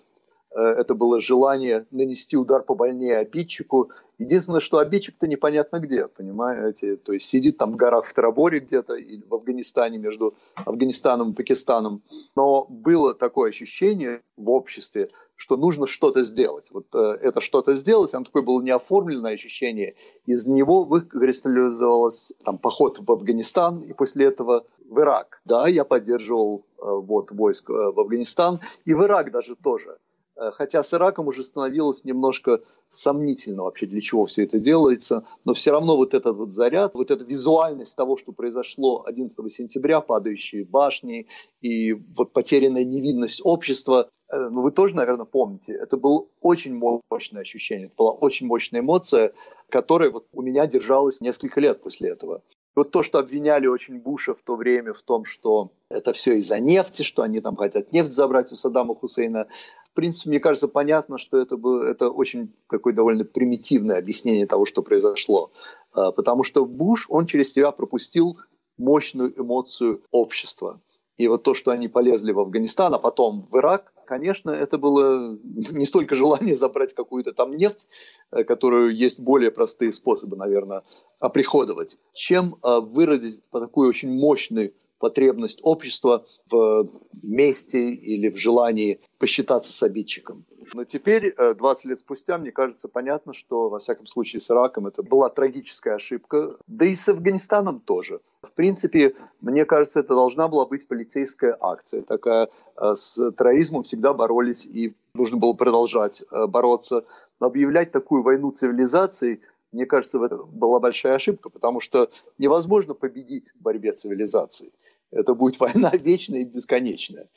Э, 0.54 0.61
это 0.61 0.94
было 0.94 1.21
желание 1.21 1.87
нанести 1.90 2.37
удар 2.37 2.62
по 2.62 2.75
больнее 2.75 3.18
обидчику. 3.18 3.90
Единственное, 4.18 4.61
что 4.61 4.78
обидчик-то 4.78 5.26
непонятно 5.26 5.78
где, 5.78 6.06
понимаете? 6.09 6.97
То 6.97 7.12
есть 7.12 7.26
сидит 7.26 7.56
там 7.56 7.73
в 7.73 7.76
горах 7.76 8.04
в 8.04 8.14
Тараборе 8.14 8.61
где-то 8.61 8.94
или 8.94 9.25
в 9.28 9.35
Афганистане 9.35 9.99
между 9.99 10.35
Афганистаном 10.54 11.32
и 11.32 11.35
Пакистаном. 11.35 12.02
Но 12.37 12.66
было 12.68 13.14
такое 13.14 13.50
ощущение 13.50 14.23
в 14.37 14.50
обществе, 14.50 15.09
что 15.37 15.56
нужно 15.56 15.87
что-то 15.87 16.23
сделать. 16.23 16.71
Вот 16.71 16.87
э, 16.94 17.18
это 17.21 17.40
что-то 17.40 17.75
сделать, 17.75 18.14
оно 18.14 18.25
такое 18.25 18.42
было 18.42 18.62
неоформленное 18.62 19.35
ощущение. 19.35 19.97
Из 20.26 20.47
него 20.47 20.85
выкристаллизовалось 20.85 22.32
там, 22.44 22.59
поход 22.59 22.99
в 23.00 23.11
Афганистан 23.11 23.80
и 23.80 23.92
после 23.92 24.26
этого 24.26 24.66
в 24.88 25.00
Ирак. 25.00 25.40
Да, 25.44 25.66
я 25.66 25.85
поддерживал 25.85 26.64
э, 26.78 26.82
вот, 26.85 27.32
войск 27.32 27.71
э, 27.71 27.73
в 27.73 27.99
Афганистан 27.99 28.61
и 28.85 28.94
в 28.94 29.02
Ирак 29.02 29.32
даже 29.32 29.56
тоже. 29.56 29.99
Э, 30.42 30.50
хотя 30.52 30.82
с 30.82 30.92
Ираком 30.92 31.28
уже 31.28 31.44
становилось 31.44 32.04
немножко 32.04 32.61
сомнительно 32.88 33.62
вообще, 33.64 33.87
для 33.87 34.00
чего 34.00 34.26
все 34.26 34.44
это 34.44 34.58
делается, 34.58 35.25
но 35.44 35.54
все 35.54 35.70
равно 35.70 35.96
вот 35.96 36.14
этот 36.14 36.37
вот 36.37 36.50
заряд, 36.50 36.94
вот 36.94 37.11
эта 37.11 37.25
визуальность 37.25 37.96
того, 37.96 38.16
что 38.16 38.32
произошло 38.32 39.04
11 39.06 39.50
сентября, 39.50 40.00
падающие 40.00 40.64
башни 40.64 41.28
и 41.61 41.92
вот 41.92 42.32
потерянная 42.32 42.84
невинность 42.84 43.40
общества, 43.44 44.11
э, 44.32 44.49
ну, 44.50 44.62
вы 44.62 44.72
тоже, 44.72 44.96
наверное, 44.96 45.26
помните, 45.26 45.75
это 45.75 45.96
было 45.96 46.26
очень 46.40 46.75
мощное 46.75 47.42
ощущение, 47.42 47.87
это 47.87 47.94
была 47.96 48.12
очень 48.12 48.46
мощная 48.46 48.80
эмоция, 48.80 49.32
которая 49.68 50.11
вот 50.11 50.26
у 50.32 50.42
меня 50.42 50.66
держалась 50.66 51.20
несколько 51.20 51.61
лет 51.61 51.80
после 51.82 52.11
этого. 52.11 52.42
Вот 52.75 52.91
то, 52.91 53.02
что 53.02 53.19
обвиняли 53.19 53.67
очень 53.67 53.99
Буша 53.99 54.35
в 54.35 54.43
то 54.43 54.57
время 54.57 54.95
в 54.95 55.02
том, 55.02 55.25
что 55.25 55.73
это 55.91 56.12
все 56.12 56.38
из-за 56.38 56.59
нефти, 56.59 57.02
что 57.02 57.23
они 57.23 57.41
там 57.41 57.57
хотят 57.57 57.93
нефть 57.93 58.11
забрать 58.12 58.50
у 58.50 58.57
Саддама 58.57 58.95
Хусейна, 58.95 59.47
в 59.93 59.95
принципе, 59.95 60.31
мне 60.31 60.41
кажется, 60.41 60.69
понятно, 60.69 61.19
что 61.19 61.37
это, 61.37 61.59
было, 61.59 61.83
это 61.83 62.09
очень 62.09 62.55
такое 62.71 62.95
довольно 62.95 63.25
примитивное 63.25 63.99
объяснение 63.99 64.47
того, 64.47 64.64
что 64.64 64.83
произошло. 64.83 65.52
А, 65.93 66.12
потому 66.12 66.45
что 66.45 66.64
Буш, 66.64 67.05
он 67.11 67.26
через 67.26 67.52
себя 67.52 67.73
пропустил 67.73 68.38
мощную 68.79 69.38
эмоцию 69.38 70.02
общества. 70.11 70.81
И 71.23 71.29
вот 71.29 71.45
то, 71.45 71.55
что 71.55 71.71
они 71.71 71.87
полезли 71.87 72.33
в 72.33 72.41
Афганистан, 72.41 72.93
а 72.95 72.99
потом 72.99 73.47
в 73.49 73.57
Ирак, 73.57 73.93
конечно, 74.07 74.50
это 74.50 74.76
было 74.76 75.38
не 75.45 75.87
столько 75.87 76.17
желание 76.17 76.57
забрать 76.57 76.95
какую-то 76.95 77.33
там 77.33 77.57
нефть, 77.57 77.88
э, 78.33 78.43
которую 78.43 78.93
есть 78.93 79.21
более 79.21 79.52
простые 79.52 79.93
способы, 79.93 80.37
наверное, 80.37 80.83
оприходовать, 81.21 81.99
чем 82.12 82.57
э, 82.64 82.81
выразить 82.81 83.41
такую 83.52 83.88
очень 83.88 84.11
мощную 84.11 84.75
потребность 85.02 85.59
общества 85.64 86.25
в 86.49 86.88
месте 87.25 87.90
или 87.90 88.28
в 88.28 88.37
желании 88.37 89.00
посчитаться 89.18 89.73
с 89.73 89.82
обидчиком. 89.82 90.44
Но 90.75 90.85
теперь, 90.85 91.35
20 91.35 91.85
э, 91.85 91.88
лет 91.88 91.99
спустя, 91.99 92.38
мне 92.38 92.52
кажется, 92.52 92.88
понятно, 92.88 93.35
что, 93.35 93.68
во 93.68 93.80
всяком 93.80 94.06
случае, 94.06 94.38
с 94.38 94.49
Ираком 94.49 94.87
это 94.87 95.02
была 95.02 95.28
трагическая 95.28 95.97
ошибка, 95.97 96.54
да 96.68 96.87
и 96.87 96.94
с 96.94 97.09
Афганистаном 97.09 97.80
тоже. 97.80 98.21
В 98.42 98.52
принципе, 98.52 99.16
мне 99.40 99.64
кажется, 99.64 100.00
это 100.00 100.14
должна 100.14 100.47
была 100.47 100.66
быть 100.66 100.87
полицейская 100.87 101.56
акция. 101.61 102.02
Такая 102.02 102.49
э, 102.76 102.94
с 102.94 103.14
терроризмом 103.32 103.82
всегда 103.82 104.14
боролись 104.14 104.66
и 104.66 104.94
нужно 105.14 105.37
было 105.37 105.52
продолжать 105.54 106.23
э, 106.23 106.47
бороться. 106.47 107.04
Но 107.40 107.49
объявлять 107.49 107.90
такую 107.90 108.23
войну 108.23 108.52
цивилизаций 108.52 109.40
мне 109.73 109.87
кажется, 109.87 110.23
это 110.25 110.37
была 110.37 110.81
большая 110.81 111.14
ошибка, 111.14 111.49
потому 111.49 111.81
что 111.81 112.11
невозможно 112.38 112.95
победить 112.95 113.50
в 113.50 113.62
борьбе 113.62 113.93
цивилизаций. 113.93 114.73
Это 115.11 115.35
будет 115.35 115.61
война 115.61 115.91
вечная 115.95 116.41
и 116.41 116.45
бесконечная. 116.45 117.29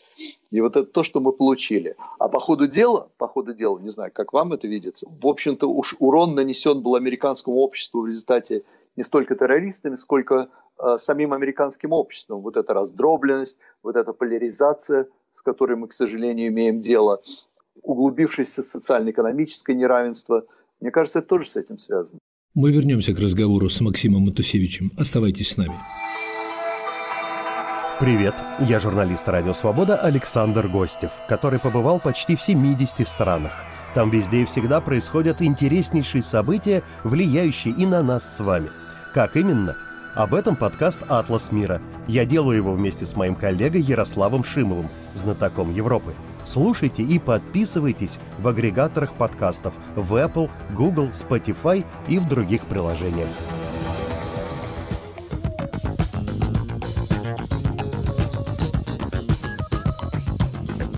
И 0.51 0.61
вот 0.61 0.75
это 0.75 0.85
то, 0.85 1.03
что 1.03 1.19
мы 1.19 1.33
получили. 1.33 1.95
А 2.19 2.29
по 2.29 2.39
ходу 2.39 2.67
дела, 2.67 3.09
по 3.17 3.27
ходу 3.27 3.53
дела, 3.53 3.79
не 3.79 3.89
знаю, 3.89 4.11
как 4.13 4.33
вам 4.33 4.53
это 4.53 4.67
видится, 4.67 5.07
в 5.09 5.27
общем-то 5.27 5.67
уж 5.67 5.95
урон 5.99 6.35
нанесен 6.35 6.81
был 6.81 6.95
американскому 6.95 7.57
обществу 7.57 8.01
в 8.01 8.07
результате 8.07 8.63
не 8.95 9.03
столько 9.03 9.35
террористами, 9.35 9.95
сколько 9.95 10.49
э, 10.79 10.97
самим 10.97 11.33
американским 11.33 11.91
обществом. 11.91 12.41
Вот 12.41 12.55
эта 12.57 12.73
раздробленность, 12.73 13.59
вот 13.83 13.97
эта 13.97 14.13
поляризация, 14.13 15.07
с 15.31 15.41
которой 15.41 15.75
мы, 15.75 15.89
к 15.89 15.93
сожалению, 15.93 16.47
имеем 16.47 16.79
дело, 16.79 17.21
углубившееся 17.81 18.63
социально-экономическое 18.63 19.73
неравенство. 19.73 20.45
Мне 20.79 20.91
кажется, 20.91 21.19
это 21.19 21.27
тоже 21.27 21.47
с 21.47 21.55
этим 21.55 21.77
связано. 21.77 22.19
Мы 22.53 22.71
вернемся 22.71 23.13
к 23.13 23.19
разговору 23.19 23.69
с 23.69 23.81
Максимом 23.81 24.23
Матусевичем. 24.23 24.91
Оставайтесь 24.97 25.49
с 25.51 25.57
нами. 25.57 25.75
Привет, 27.99 28.35
я 28.59 28.81
журналист 28.81 29.27
«Радио 29.29 29.53
Свобода» 29.53 29.95
Александр 29.95 30.67
Гостев, 30.67 31.11
который 31.29 31.59
побывал 31.59 32.01
почти 32.01 32.35
в 32.35 32.41
70 32.41 33.07
странах. 33.07 33.63
Там 33.93 34.09
везде 34.09 34.41
и 34.41 34.45
всегда 34.45 34.81
происходят 34.81 35.41
интереснейшие 35.41 36.21
события, 36.21 36.83
влияющие 37.05 37.73
и 37.73 37.85
на 37.85 38.03
нас 38.03 38.35
с 38.35 38.41
вами. 38.41 38.69
Как 39.13 39.37
именно? 39.37 39.77
Об 40.13 40.33
этом 40.33 40.57
подкаст 40.57 41.03
«Атлас 41.07 41.53
мира». 41.53 41.81
Я 42.07 42.25
делаю 42.25 42.57
его 42.57 42.73
вместе 42.73 43.05
с 43.05 43.15
моим 43.15 43.35
коллегой 43.35 43.81
Ярославом 43.81 44.43
Шимовым, 44.43 44.89
знатоком 45.13 45.73
Европы. 45.73 46.13
Слушайте 46.45 47.03
и 47.03 47.19
подписывайтесь 47.19 48.19
в 48.39 48.47
агрегаторах 48.47 49.15
подкастов 49.15 49.73
в 49.95 50.13
Apple, 50.13 50.49
Google, 50.73 51.09
Spotify 51.09 51.83
и 52.07 52.19
в 52.19 52.27
других 52.27 52.65
приложениях. 52.67 53.27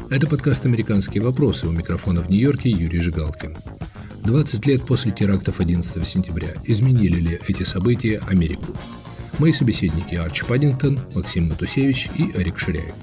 Это 0.09 0.27
подкаст 0.27 0.65
«Американские 0.65 1.23
вопросы». 1.23 1.67
У 1.67 1.71
микрофона 1.71 2.21
в 2.21 2.29
Нью-Йорке 2.29 2.69
Юрий 2.69 3.01
Жигалкин. 3.01 3.55
20 4.23 4.65
лет 4.65 4.81
после 4.85 5.11
терактов 5.11 5.59
11 5.59 6.07
сентября. 6.07 6.49
Изменили 6.63 7.19
ли 7.19 7.39
эти 7.47 7.63
события 7.63 8.21
Америку? 8.27 8.75
Мои 9.39 9.53
собеседники 9.53 10.15
Арч 10.15 10.43
Паддингтон, 10.45 10.99
Максим 11.13 11.49
Матусевич 11.49 12.09
и 12.15 12.31
Эрик 12.31 12.57
Ширяев. 12.57 12.95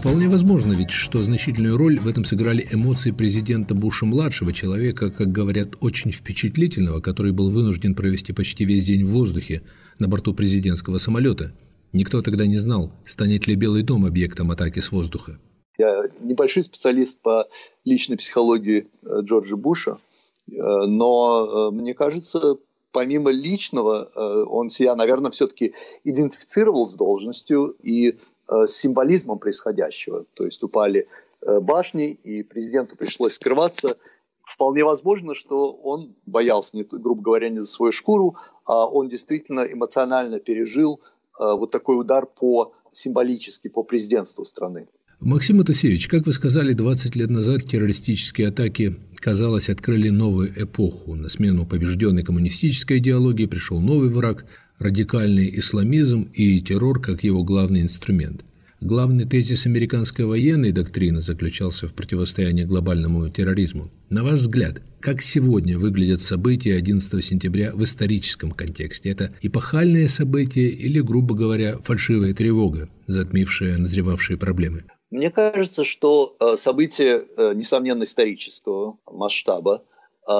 Вполне 0.00 0.28
возможно 0.28 0.72
ведь, 0.72 0.90
что 0.90 1.22
значительную 1.22 1.76
роль 1.76 1.98
в 1.98 2.08
этом 2.08 2.24
сыграли 2.24 2.66
эмоции 2.72 3.10
президента 3.10 3.74
Буша-младшего, 3.74 4.52
человека, 4.52 5.10
как 5.10 5.30
говорят, 5.30 5.76
очень 5.80 6.10
впечатлительного, 6.10 7.00
который 7.00 7.32
был 7.32 7.50
вынужден 7.50 7.94
провести 7.94 8.32
почти 8.32 8.64
весь 8.64 8.84
день 8.84 9.04
в 9.04 9.10
воздухе 9.10 9.62
на 9.98 10.08
борту 10.08 10.34
президентского 10.34 10.98
самолета– 10.98 11.52
Никто 11.92 12.22
тогда 12.22 12.46
не 12.46 12.56
знал, 12.56 12.92
станет 13.04 13.46
ли 13.46 13.56
Белый 13.56 13.82
дом 13.82 14.06
объектом 14.06 14.50
атаки 14.50 14.78
с 14.78 14.92
воздуха. 14.92 15.38
Я 15.76 16.04
небольшой 16.20 16.64
специалист 16.64 17.20
по 17.20 17.48
личной 17.84 18.16
психологии 18.16 18.86
э, 19.02 19.20
Джорджа 19.22 19.56
Буша, 19.56 19.98
э, 20.46 20.52
но 20.52 21.70
э, 21.70 21.74
мне 21.74 21.94
кажется, 21.94 22.58
помимо 22.92 23.30
личного, 23.30 24.06
он 24.46 24.68
себя, 24.68 24.94
наверное, 24.94 25.30
все-таки 25.30 25.74
идентифицировал 26.04 26.86
с 26.86 26.94
должностью 26.94 27.76
и 27.82 28.18
с 28.50 28.72
символизмом 28.72 29.38
происходящего. 29.38 30.24
То 30.34 30.44
есть 30.44 30.62
упали 30.62 31.06
башни, 31.42 32.10
и 32.10 32.42
президенту 32.42 32.96
пришлось 32.96 33.34
скрываться. 33.34 33.96
Вполне 34.44 34.84
возможно, 34.84 35.34
что 35.34 35.72
он 35.72 36.14
боялся, 36.26 36.76
грубо 36.90 37.22
говоря, 37.22 37.48
не 37.48 37.60
за 37.60 37.66
свою 37.66 37.92
шкуру, 37.92 38.36
а 38.64 38.86
он 38.86 39.08
действительно 39.08 39.60
эмоционально 39.60 40.40
пережил 40.40 41.00
Э, 41.40 41.56
вот 41.56 41.70
такой 41.70 41.98
удар 41.98 42.26
по 42.26 42.72
символически 42.92 43.68
по 43.68 43.82
президентству 43.82 44.44
страны. 44.44 44.86
Максим 45.20 45.58
Матусевич, 45.58 46.08
как 46.08 46.26
вы 46.26 46.32
сказали, 46.32 46.72
20 46.72 47.16
лет 47.16 47.30
назад 47.30 47.64
террористические 47.64 48.48
атаки, 48.48 48.96
казалось, 49.16 49.68
открыли 49.68 50.08
новую 50.10 50.50
эпоху. 50.62 51.14
На 51.14 51.28
смену 51.28 51.66
побежденной 51.66 52.24
коммунистической 52.24 52.98
идеологии 52.98 53.46
пришел 53.46 53.80
новый 53.80 54.10
враг– 54.10 54.44
радикальный 54.80 55.56
исламизм 55.58 56.30
и 56.34 56.60
террор 56.60 57.00
как 57.00 57.22
его 57.22 57.44
главный 57.44 57.82
инструмент. 57.82 58.44
Главный 58.80 59.26
тезис 59.26 59.66
американской 59.66 60.24
военной 60.24 60.72
доктрины 60.72 61.20
заключался 61.20 61.86
в 61.86 61.92
противостоянии 61.92 62.64
глобальному 62.64 63.28
терроризму. 63.28 63.90
На 64.08 64.24
ваш 64.24 64.40
взгляд, 64.40 64.80
как 65.00 65.20
сегодня 65.20 65.78
выглядят 65.78 66.22
события 66.22 66.76
11 66.76 67.22
сентября 67.22 67.72
в 67.74 67.84
историческом 67.84 68.52
контексте? 68.52 69.10
Это 69.10 69.34
эпохальное 69.42 70.08
событие 70.08 70.70
или, 70.70 71.00
грубо 71.00 71.34
говоря, 71.34 71.76
фальшивая 71.76 72.32
тревога, 72.32 72.88
затмившая 73.06 73.76
назревавшие 73.76 74.38
проблемы? 74.38 74.84
Мне 75.10 75.30
кажется, 75.30 75.84
что 75.84 76.36
э, 76.40 76.56
событие, 76.56 77.24
э, 77.36 77.52
несомненно, 77.54 78.04
исторического 78.04 78.96
масштаба, 79.10 79.82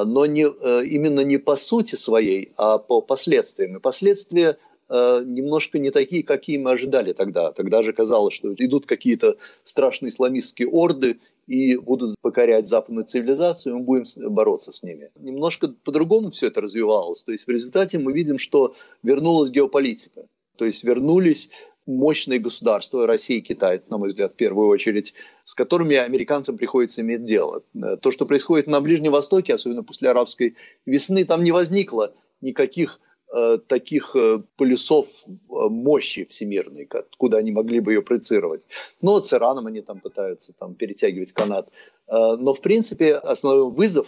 но 0.05 0.27
не, 0.27 0.43
именно 0.43 1.21
не 1.21 1.39
по 1.39 1.57
сути 1.57 1.97
своей, 1.97 2.53
а 2.57 2.79
по 2.79 3.01
последствиям. 3.01 3.77
И 3.77 3.81
последствия 3.81 4.57
немножко 4.89 5.79
не 5.79 5.91
такие, 5.91 6.23
какие 6.23 6.59
мы 6.59 6.73
ожидали 6.73 7.13
тогда. 7.13 7.53
Тогда 7.53 7.83
же 7.83 7.93
казалось, 7.93 8.35
что 8.35 8.53
идут 8.55 8.87
какие-то 8.87 9.37
страшные 9.65 10.11
исламистские 10.11 10.69
орды 10.69 11.19
и 11.47 11.77
будут 11.77 12.17
покорять 12.23 12.69
западную 12.69 13.07
цивилизацию, 13.07 13.73
и 13.75 13.79
мы 13.79 13.85
будем 13.85 14.05
бороться 14.35 14.73
с 14.73 14.83
ними. 14.83 15.11
Немножко 15.19 15.75
по-другому 15.85 16.31
все 16.31 16.49
это 16.49 16.61
развивалось. 16.61 17.23
То 17.23 17.33
есть 17.33 17.47
в 17.47 17.51
результате 17.51 17.99
мы 17.99 18.13
видим, 18.13 18.39
что 18.39 18.75
вернулась 19.03 19.51
геополитика. 19.51 20.27
То 20.57 20.65
есть 20.65 20.85
вернулись 20.85 21.51
мощные 21.87 22.39
государства, 22.39 23.07
Россия 23.07 23.39
и 23.39 23.43
Китай, 23.43 23.83
на 23.89 23.99
мой 23.99 24.09
взгляд, 24.09 24.33
в 24.33 24.37
первую 24.37 24.69
очередь, 24.69 25.15
с 25.45 25.55
которыми 25.55 25.97
американцам 25.97 26.57
приходится 26.57 27.01
иметь 27.01 27.25
дело. 27.25 27.63
То, 28.01 28.11
что 28.11 28.27
происходит 28.27 28.67
на 28.67 28.81
Ближнем 28.81 29.13
Востоке, 29.13 29.55
особенно 29.55 29.83
после 29.83 30.11
арабской 30.11 30.57
весны, 30.87 31.25
там 31.25 31.43
не 31.43 31.53
возникло 31.53 32.15
никаких 32.41 33.01
э, 33.35 33.59
таких 33.67 34.15
э, 34.15 34.43
полюсов 34.57 35.07
э, 35.27 35.29
мощи 35.49 36.27
всемирной, 36.31 36.89
куда 37.19 37.39
они 37.39 37.53
могли 37.53 37.81
бы 37.81 37.93
ее 37.93 38.03
проецировать. 38.03 38.63
Но 39.03 39.21
с 39.21 39.33
Ираном 39.33 39.67
они 39.67 39.83
там 39.83 40.01
пытаются 40.01 40.53
там, 40.53 40.75
перетягивать 40.75 41.33
канат. 41.33 41.71
Э, 42.07 42.37
но, 42.37 42.55
в 42.55 42.61
принципе, 42.61 43.17
основной 43.17 43.71
вызов 43.71 44.07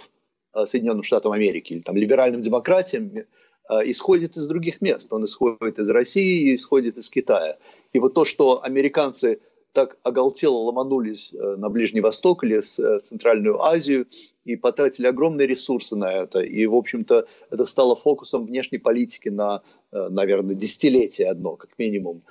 э, 0.54 0.66
Соединенным 0.66 1.02
Штатам 1.02 1.32
Америки 1.32 1.74
или 1.74 1.80
там, 1.80 1.96
либеральным 1.96 2.42
демократиям 2.42 3.12
Э, 3.16 3.24
исходит 3.70 4.36
из 4.36 4.46
других 4.46 4.80
мест. 4.80 5.12
Он 5.12 5.24
исходит 5.24 5.78
из 5.78 5.88
России 5.90 6.54
исходит 6.54 6.98
из 6.98 7.08
Китая. 7.10 7.58
И 7.92 7.98
вот 7.98 8.14
то, 8.14 8.24
что 8.24 8.62
американцы 8.62 9.40
так 9.72 9.96
оголтело 10.02 10.56
ломанулись 10.56 11.32
э, 11.32 11.56
на 11.56 11.70
Ближний 11.70 12.02
Восток 12.02 12.44
или 12.44 12.60
в 12.60 12.78
э, 12.78 13.00
Центральную 13.00 13.62
Азию 13.62 14.06
и 14.44 14.56
потратили 14.56 15.06
огромные 15.06 15.46
ресурсы 15.46 15.96
на 15.96 16.12
это. 16.12 16.40
И, 16.40 16.66
в 16.66 16.74
общем-то, 16.74 17.26
это 17.50 17.64
стало 17.64 17.96
фокусом 17.96 18.44
внешней 18.44 18.78
политики 18.78 19.30
на, 19.30 19.62
наверное, 19.92 20.54
десятилетие 20.54 21.30
одно, 21.30 21.56
как 21.56 21.70
минимум. 21.78 22.22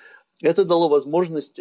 Это 0.44 0.66
дало 0.66 0.90
возможность 0.90 1.60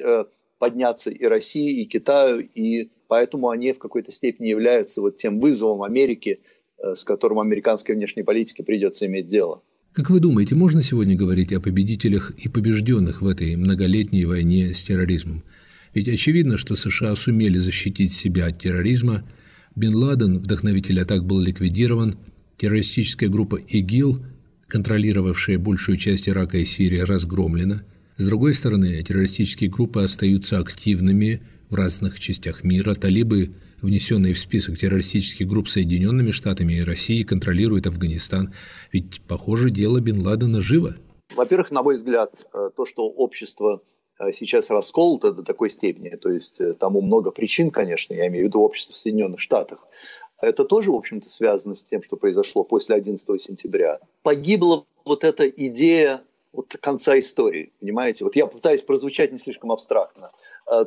подняться 0.59 1.11
и 1.11 1.25
России, 1.25 1.81
и 1.81 1.87
Китаю, 1.87 2.41
и 2.41 2.91
поэтому 3.09 3.49
они 3.49 3.73
в 3.73 3.79
какой-то 3.79 4.13
степени 4.13 4.49
являются 4.49 5.01
вот 5.01 5.17
тем 5.17 5.41
вызовом 5.41 5.83
Америки, 5.83 6.41
с 6.83 7.05
которым 7.05 7.41
американской 7.41 7.95
внешней 7.95 8.23
политике 8.23 8.63
придется 8.63 9.07
иметь 9.07 9.27
дело. 9.27 9.63
Как 9.93 10.09
вы 10.09 10.21
думаете, 10.21 10.55
можно 10.55 10.83
сегодня 10.83 11.17
говорить 11.17 11.53
о 11.53 11.61
победителях 11.61 12.31
и 12.39 12.49
побежденных 12.49 13.23
в 13.23 13.27
этой 13.27 13.57
многолетней 13.57 14.25
войне 14.25 14.73
с 14.73 14.83
терроризмом? 14.83 15.43
Ведь 15.95 16.09
очевидно, 16.09 16.57
что 16.57 16.77
США 16.77 17.17
сумели 17.17 17.59
защитить 17.59 18.13
себя 18.13 18.47
от 18.47 18.59
терроризма, 18.61 19.25
Бен 19.75 19.95
Ладен, 19.97 20.39
вдохновитель 20.39 21.01
атак, 21.01 21.25
был 21.25 21.41
ликвидирован, 21.41 22.19
террористическая 22.57 23.29
группа 23.29 23.57
ИГИЛ, 23.57 24.25
контролировавшая 24.69 25.59
большую 25.59 25.97
часть 25.97 26.29
Ирака 26.29 26.59
и 26.59 26.65
Сирии, 26.65 26.99
разгромлена. 26.99 27.83
С 28.17 28.27
другой 28.27 28.55
стороны, 28.55 29.03
террористические 29.03 29.71
группы 29.71 30.03
остаются 30.03 30.59
активными 30.59 31.43
в 31.71 31.75
разных 31.75 32.19
частях 32.21 32.65
мира, 32.65 32.95
талибы– 32.95 33.55
внесенные 33.83 34.35
в 34.35 34.39
список 34.39 34.79
террористических 34.79 35.47
групп 35.47 35.69
Соединенными 35.69 36.31
Штатами 36.31 36.75
и 36.75 36.85
Россией, 36.85 37.25
контролирует 37.25 37.87
Афганистан. 37.87 38.53
Ведь, 38.93 39.23
похоже, 39.23 39.71
дело 39.71 40.01
Бен 40.01 40.25
Ладена 40.25 40.61
живо. 40.61 40.97
Во-первых, 41.35 41.71
на 41.71 41.83
мой 41.83 41.97
взгляд, 41.97 42.33
э, 42.53 42.71
то, 42.75 42.87
что 42.87 43.07
общество 43.07 43.83
э, 44.19 44.33
сейчас 44.33 44.71
расколото 44.71 45.33
до 45.33 45.43
такой 45.43 45.71
степени, 45.71 46.11
то 46.11 46.31
есть 46.31 46.61
э, 46.61 46.75
тому 46.75 47.01
много 47.01 47.31
причин, 47.31 47.71
конечно, 47.71 48.15
я 48.15 48.27
имею 48.27 48.47
в 48.47 48.49
виду 48.49 48.61
общество 48.61 48.95
в 48.95 48.99
Соединенных 48.99 49.41
Штатах, 49.41 49.87
это 50.43 50.65
тоже, 50.65 50.91
в 50.91 50.95
общем-то, 50.95 51.29
связано 51.29 51.75
с 51.75 51.85
тем, 51.85 52.03
что 52.03 52.17
произошло 52.17 52.65
после 52.65 52.97
11 52.97 53.41
сентября. 53.41 54.01
Погибла 54.23 54.85
вот 55.05 55.23
эта 55.23 55.47
идея 55.47 56.23
вот 56.53 56.75
конца 56.81 57.19
истории, 57.19 57.73
понимаете? 57.79 58.25
Вот 58.25 58.37
я 58.37 58.47
пытаюсь 58.47 58.83
прозвучать 58.83 59.33
не 59.33 59.39
слишком 59.39 59.71
абстрактно. 59.71 60.33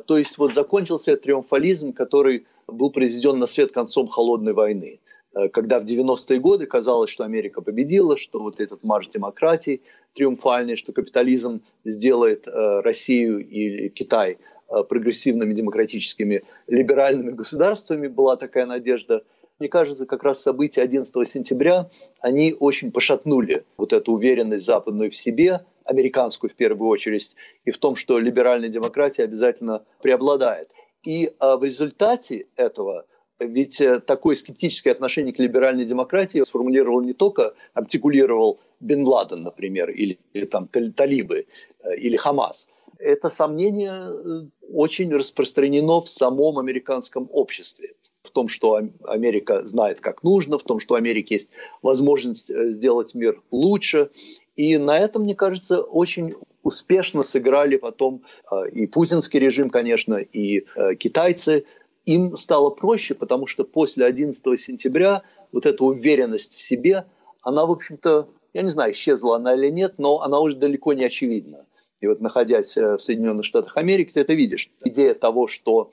То 0.06 0.16
есть 0.16 0.38
вот 0.38 0.54
закончился 0.54 1.16
триумфализм, 1.16 1.92
который 1.92 2.46
был 2.66 2.90
произведен 2.90 3.38
на 3.38 3.46
свет 3.46 3.72
концом 3.72 4.08
холодной 4.08 4.52
войны 4.52 5.00
э, 5.34 5.48
когда 5.48 5.80
в 5.80 5.84
90-е 5.84 6.38
годы 6.40 6.66
казалось, 6.66 7.10
что 7.10 7.24
Америка 7.24 7.60
победила, 7.60 8.16
что 8.16 8.40
вот 8.40 8.60
этот 8.60 8.82
марш 8.82 9.08
демократии 9.08 9.82
триумфальный, 10.14 10.76
что 10.76 10.92
капитализм 10.92 11.62
сделает 11.84 12.46
э, 12.46 12.80
Россию 12.80 13.46
и 13.46 13.88
Китай 13.88 14.38
э, 14.68 14.82
прогрессивными 14.84 15.52
демократическими 15.52 16.42
либеральными 16.66 17.32
государствами, 17.32 18.08
была 18.08 18.36
такая 18.36 18.66
надежда. 18.66 19.24
Мне 19.58 19.68
кажется, 19.68 20.06
как 20.06 20.24
раз 20.24 20.42
события 20.42 20.82
11 20.82 21.28
сентября, 21.28 21.90
они 22.20 22.56
очень 22.58 22.90
пошатнули 22.90 23.64
вот 23.76 23.92
эту 23.92 24.12
уверенность 24.12 24.64
западную 24.64 25.10
в 25.10 25.16
себе, 25.16 25.60
американскую 25.84 26.50
в 26.50 26.54
первую 26.54 26.88
очередь, 26.88 27.34
и 27.64 27.70
в 27.70 27.78
том, 27.78 27.96
что 27.96 28.18
либеральная 28.18 28.68
демократия 28.68 29.24
обязательно 29.24 29.84
преобладает. 30.02 30.70
И 31.04 31.32
а, 31.38 31.56
в 31.56 31.64
результате 31.64 32.46
этого 32.56 33.04
ведь 33.38 33.80
э, 33.80 34.00
такое 34.00 34.36
скептическое 34.36 34.92
отношение 34.92 35.32
к 35.32 35.38
либеральной 35.38 35.84
демократии 35.84 36.42
сформулировал 36.44 37.00
не 37.02 37.12
только, 37.12 37.54
артикулировал 37.72 38.60
Бен 38.80 39.06
Ладен, 39.06 39.42
например, 39.42 39.90
или, 39.90 40.18
или 40.32 40.44
там 40.44 40.68
талибы, 40.68 41.46
э, 41.82 41.96
или 41.96 42.16
Хамас. 42.16 42.68
Это 42.98 43.30
сомнение 43.30 44.08
э, 44.08 44.46
очень 44.72 45.12
распространено 45.12 46.00
в 46.00 46.08
самом 46.08 46.58
американском 46.58 47.28
обществе. 47.32 47.94
В 48.22 48.30
том, 48.30 48.48
что 48.48 48.80
Америка 49.06 49.66
знает, 49.66 50.00
как 50.00 50.22
нужно, 50.22 50.58
в 50.58 50.62
том, 50.62 50.80
что 50.80 50.94
у 50.94 50.96
Америки 50.96 51.34
есть 51.34 51.50
возможность 51.82 52.48
сделать 52.72 53.14
мир 53.14 53.42
лучше. 53.50 54.10
И 54.56 54.78
на 54.78 54.98
этом, 54.98 55.22
мне 55.22 55.34
кажется, 55.34 55.80
очень 55.80 56.34
успешно 56.62 57.22
сыграли 57.22 57.76
потом 57.76 58.22
э, 58.50 58.70
и 58.70 58.86
путинский 58.86 59.38
режим, 59.38 59.70
конечно, 59.70 60.14
и 60.14 60.64
э, 60.76 60.94
китайцы. 60.94 61.64
Им 62.06 62.36
стало 62.36 62.70
проще, 62.70 63.14
потому 63.14 63.46
что 63.46 63.64
после 63.64 64.06
11 64.06 64.60
сентября 64.60 65.22
вот 65.52 65.66
эта 65.66 65.84
уверенность 65.84 66.54
в 66.54 66.60
себе, 66.60 67.06
она, 67.42 67.66
в 67.66 67.70
общем-то, 67.70 68.28
я 68.52 68.62
не 68.62 68.70
знаю, 68.70 68.92
исчезла 68.92 69.36
она 69.36 69.54
или 69.54 69.70
нет, 69.70 69.94
но 69.98 70.20
она 70.20 70.38
уже 70.40 70.56
далеко 70.56 70.92
не 70.92 71.04
очевидна. 71.04 71.66
И 72.00 72.06
вот 72.06 72.20
находясь 72.20 72.76
э, 72.76 72.96
в 72.96 73.02
Соединенных 73.02 73.44
Штатах 73.44 73.76
Америки, 73.76 74.12
ты 74.12 74.20
это 74.20 74.34
видишь. 74.34 74.70
Идея 74.84 75.14
того, 75.14 75.48
что 75.48 75.90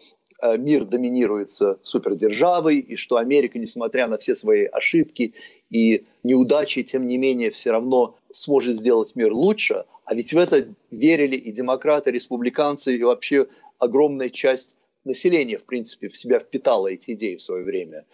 мир 0.57 0.85
доминируется 0.85 1.79
супердержавой, 1.83 2.79
и 2.79 2.95
что 2.95 3.17
Америка, 3.17 3.59
несмотря 3.59 4.07
на 4.07 4.17
все 4.17 4.35
свои 4.35 4.65
ошибки 4.65 5.33
и 5.69 6.05
неудачи, 6.23 6.83
тем 6.83 7.07
не 7.07 7.17
менее, 7.17 7.51
все 7.51 7.71
равно 7.71 8.15
сможет 8.31 8.75
сделать 8.75 9.15
мир 9.15 9.33
лучше, 9.33 9.85
а 10.05 10.15
ведь 10.15 10.33
в 10.33 10.37
это 10.37 10.67
верили 10.89 11.35
и 11.35 11.51
демократы, 11.51 12.09
и 12.09 12.13
республиканцы, 12.13 12.95
и 12.95 13.03
вообще 13.03 13.47
огромная 13.79 14.29
часть 14.29 14.75
населения, 15.03 15.57
в 15.57 15.63
принципе, 15.63 16.09
в 16.09 16.17
себя 16.17 16.39
впитала 16.39 16.87
эти 16.87 17.11
идеи 17.11 17.35
в 17.35 17.41
свое 17.41 17.63
время. 17.63 18.05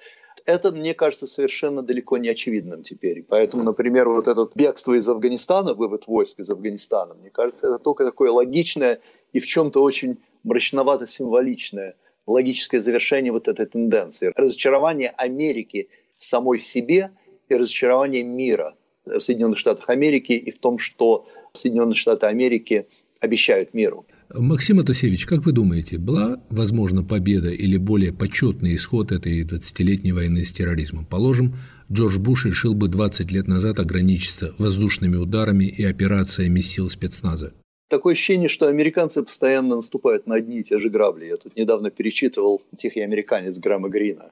Это, 0.46 0.72
мне 0.72 0.94
кажется, 0.94 1.28
совершенно 1.28 1.82
далеко 1.82 2.18
не 2.18 2.30
очевидным 2.30 2.84
теперь. 2.84 3.24
Поэтому, 3.28 3.64
например, 3.64 4.08
вот 4.08 4.28
это 4.28 4.48
бегство 4.56 4.94
из 4.94 5.10
Афганистана, 5.10 5.74
вывод 5.74 6.08
войск 6.08 6.40
из 6.40 6.50
Афганистана, 6.50 7.16
мне 7.16 7.30
кажется, 7.30 7.68
это 7.68 7.80
только 7.80 8.06
такое 8.06 8.32
логичное 8.32 9.02
и 9.34 9.40
в 9.40 9.46
чем-то 9.46 9.82
очень 9.82 10.20
мрачновато-символичное 10.44 11.96
логическое 12.28 12.82
завершение 12.82 13.32
вот 13.32 13.48
этой 13.48 13.66
тенденции. 13.66 14.32
Разочарование 14.36 15.10
Америки 15.10 15.90
в 16.18 16.26
самой 16.26 16.60
себе 16.60 17.12
и 17.50 17.56
разочарование 17.56 18.24
мира 18.24 18.76
в 19.06 19.20
Соединенных 19.20 19.58
Штатах 19.58 19.90
Америки 19.90 20.34
и 20.34 20.52
в 20.52 20.60
том, 20.60 20.80
что 20.80 21.28
Соединенные 21.54 21.96
Штаты 21.96 22.28
Америки 22.28 22.88
обещают 23.20 23.74
миру. 23.74 24.06
Максим 24.34 24.80
Атусевич, 24.80 25.26
как 25.26 25.46
вы 25.46 25.54
думаете, 25.54 25.98
была 25.98 26.42
возможна 26.50 27.04
победа 27.04 27.50
или 27.50 27.78
более 27.78 28.12
почетный 28.12 28.76
исход 28.76 29.12
этой 29.14 29.44
20-летней 29.44 30.12
войны 30.12 30.44
с 30.44 30.52
терроризмом? 30.52 31.06
Положим, 31.06 31.56
Джордж 31.90 32.18
Буш 32.18 32.46
решил 32.46 32.74
бы 32.74 32.90
20 32.90 33.32
лет 33.32 33.48
назад 33.48 33.80
ограничиться 33.80 34.54
воздушными 34.58 35.16
ударами 35.16 35.64
и 35.64 35.84
операциями 35.84 36.60
сил 36.60 36.90
спецназа. 36.90 37.54
Такое 37.88 38.14
ощущение, 38.14 38.50
что 38.50 38.68
американцы 38.68 39.24
постоянно 39.24 39.78
наступают 39.78 40.28
на 40.28 40.36
одни 40.36 40.60
и 40.60 40.64
те 40.64 40.80
же 40.80 40.90
грабли. 40.90 41.26
Я 41.26 41.38
тут 41.38 41.56
недавно 41.56 41.90
перечитывал 41.90 42.62
«Тихий 42.76 43.02
американец» 43.02 43.58
Грэма 43.60 43.90
Грина, 43.90 44.32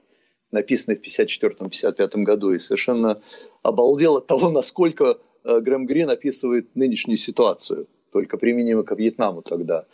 написанный 0.50 0.96
в 0.96 1.02
1954-1955 1.02 2.22
году, 2.22 2.52
и 2.52 2.58
совершенно 2.58 3.22
обалдел 3.62 4.18
от 4.18 4.26
того, 4.26 4.50
насколько 4.50 5.18
Э, 5.46 5.60
Грэм 5.60 5.86
Грин 5.86 6.10
описывает 6.10 6.74
нынешнюю 6.74 7.16
ситуацию, 7.16 7.86
только 8.12 8.36
применимо 8.36 8.82
к 8.82 8.94
Вьетнаму 8.94 9.42
тогда. 9.42 9.86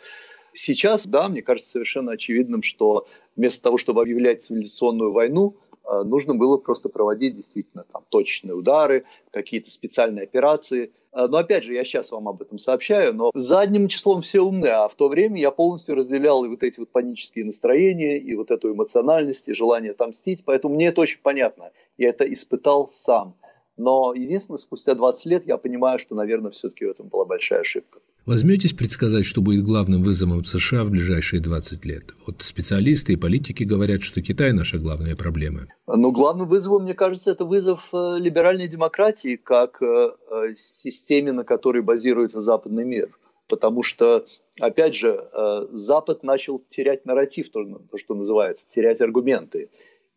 Сейчас, 0.51 1.05
да, 1.05 1.29
мне 1.29 1.41
кажется 1.41 1.71
совершенно 1.71 2.13
очевидным, 2.13 2.63
что 2.63 3.07
вместо 3.35 3.61
того, 3.63 3.77
чтобы 3.77 4.01
объявлять 4.01 4.43
цивилизационную 4.43 5.11
войну 5.11 5.55
нужно 6.03 6.35
было 6.35 6.57
просто 6.57 6.89
проводить 6.89 7.35
действительно 7.35 7.85
там 7.91 8.03
точечные 8.09 8.53
удары, 8.53 9.05
какие-то 9.31 9.69
специальные 9.71 10.23
операции. 10.23 10.91
Э, 11.13 11.27
но 11.27 11.37
опять 11.37 11.63
же, 11.63 11.73
я 11.73 11.83
сейчас 11.83 12.11
вам 12.11 12.27
об 12.27 12.41
этом 12.41 12.57
сообщаю, 12.57 13.13
но 13.13 13.31
задним 13.33 13.87
числом 13.87 14.21
все 14.21 14.41
умны, 14.41 14.67
а 14.67 14.87
в 14.87 14.95
то 14.95 15.07
время 15.07 15.39
я 15.39 15.51
полностью 15.51 15.95
разделял 15.95 16.43
и 16.45 16.49
вот 16.49 16.63
эти 16.63 16.79
вот 16.79 16.89
панические 16.89 17.45
настроения, 17.45 18.17
и 18.17 18.35
вот 18.35 18.51
эту 18.51 18.73
эмоциональность, 18.73 19.49
и 19.49 19.53
желание 19.53 19.91
отомстить, 19.91 20.43
поэтому 20.45 20.75
мне 20.75 20.87
это 20.87 21.01
очень 21.01 21.19
понятно. 21.21 21.71
Я 21.97 22.09
это 22.09 22.31
испытал 22.31 22.89
сам. 22.91 23.35
Но 23.77 24.13
единственное, 24.13 24.57
спустя 24.57 24.93
20 24.93 25.25
лет 25.25 25.47
я 25.47 25.57
понимаю, 25.57 25.97
что, 25.97 26.13
наверное, 26.13 26.51
все-таки 26.51 26.85
в 26.85 26.89
этом 26.89 27.07
была 27.07 27.25
большая 27.25 27.61
ошибка. 27.61 27.99
Возьметесь 28.25 28.71
предсказать, 28.71 29.25
что 29.25 29.41
будет 29.41 29.63
главным 29.63 30.03
вызовом 30.03 30.45
США 30.45 30.83
в 30.83 30.91
ближайшие 30.91 31.41
20 31.41 31.83
лет? 31.83 32.13
Вот 32.25 32.41
специалисты 32.41 33.13
и 33.13 33.17
политики 33.17 33.63
говорят, 33.63 34.01
что 34.01 34.21
Китай– 34.21 34.51
наша 34.53 34.77
главная 34.77 35.15
проблема. 35.15 35.67
Ну, 35.87 36.11
главным 36.11 36.47
вызовом, 36.47 36.83
мне 36.83 36.93
кажется, 36.93 37.31
это 37.31 37.43
вызов 37.43 37.89
э, 37.91 38.15
либеральной 38.19 38.67
демократии 38.67 39.35
как 39.35 39.81
э, 39.81 40.11
э, 40.29 40.55
системе, 40.55 41.33
на 41.33 41.43
которой 41.43 41.81
базируется 41.81 42.39
западный 42.39 42.85
мир. 42.85 43.09
Потому 43.49 43.83
что, 43.83 44.25
опять 44.61 44.95
же, 44.95 45.21
Запад 45.71 46.23
начал 46.23 46.59
терять 46.59 47.05
нарратив, 47.05 47.51
то, 47.51 47.61
что 47.97 48.15
называется, 48.15 48.65
терять 48.73 49.01
аргументы. 49.01 49.69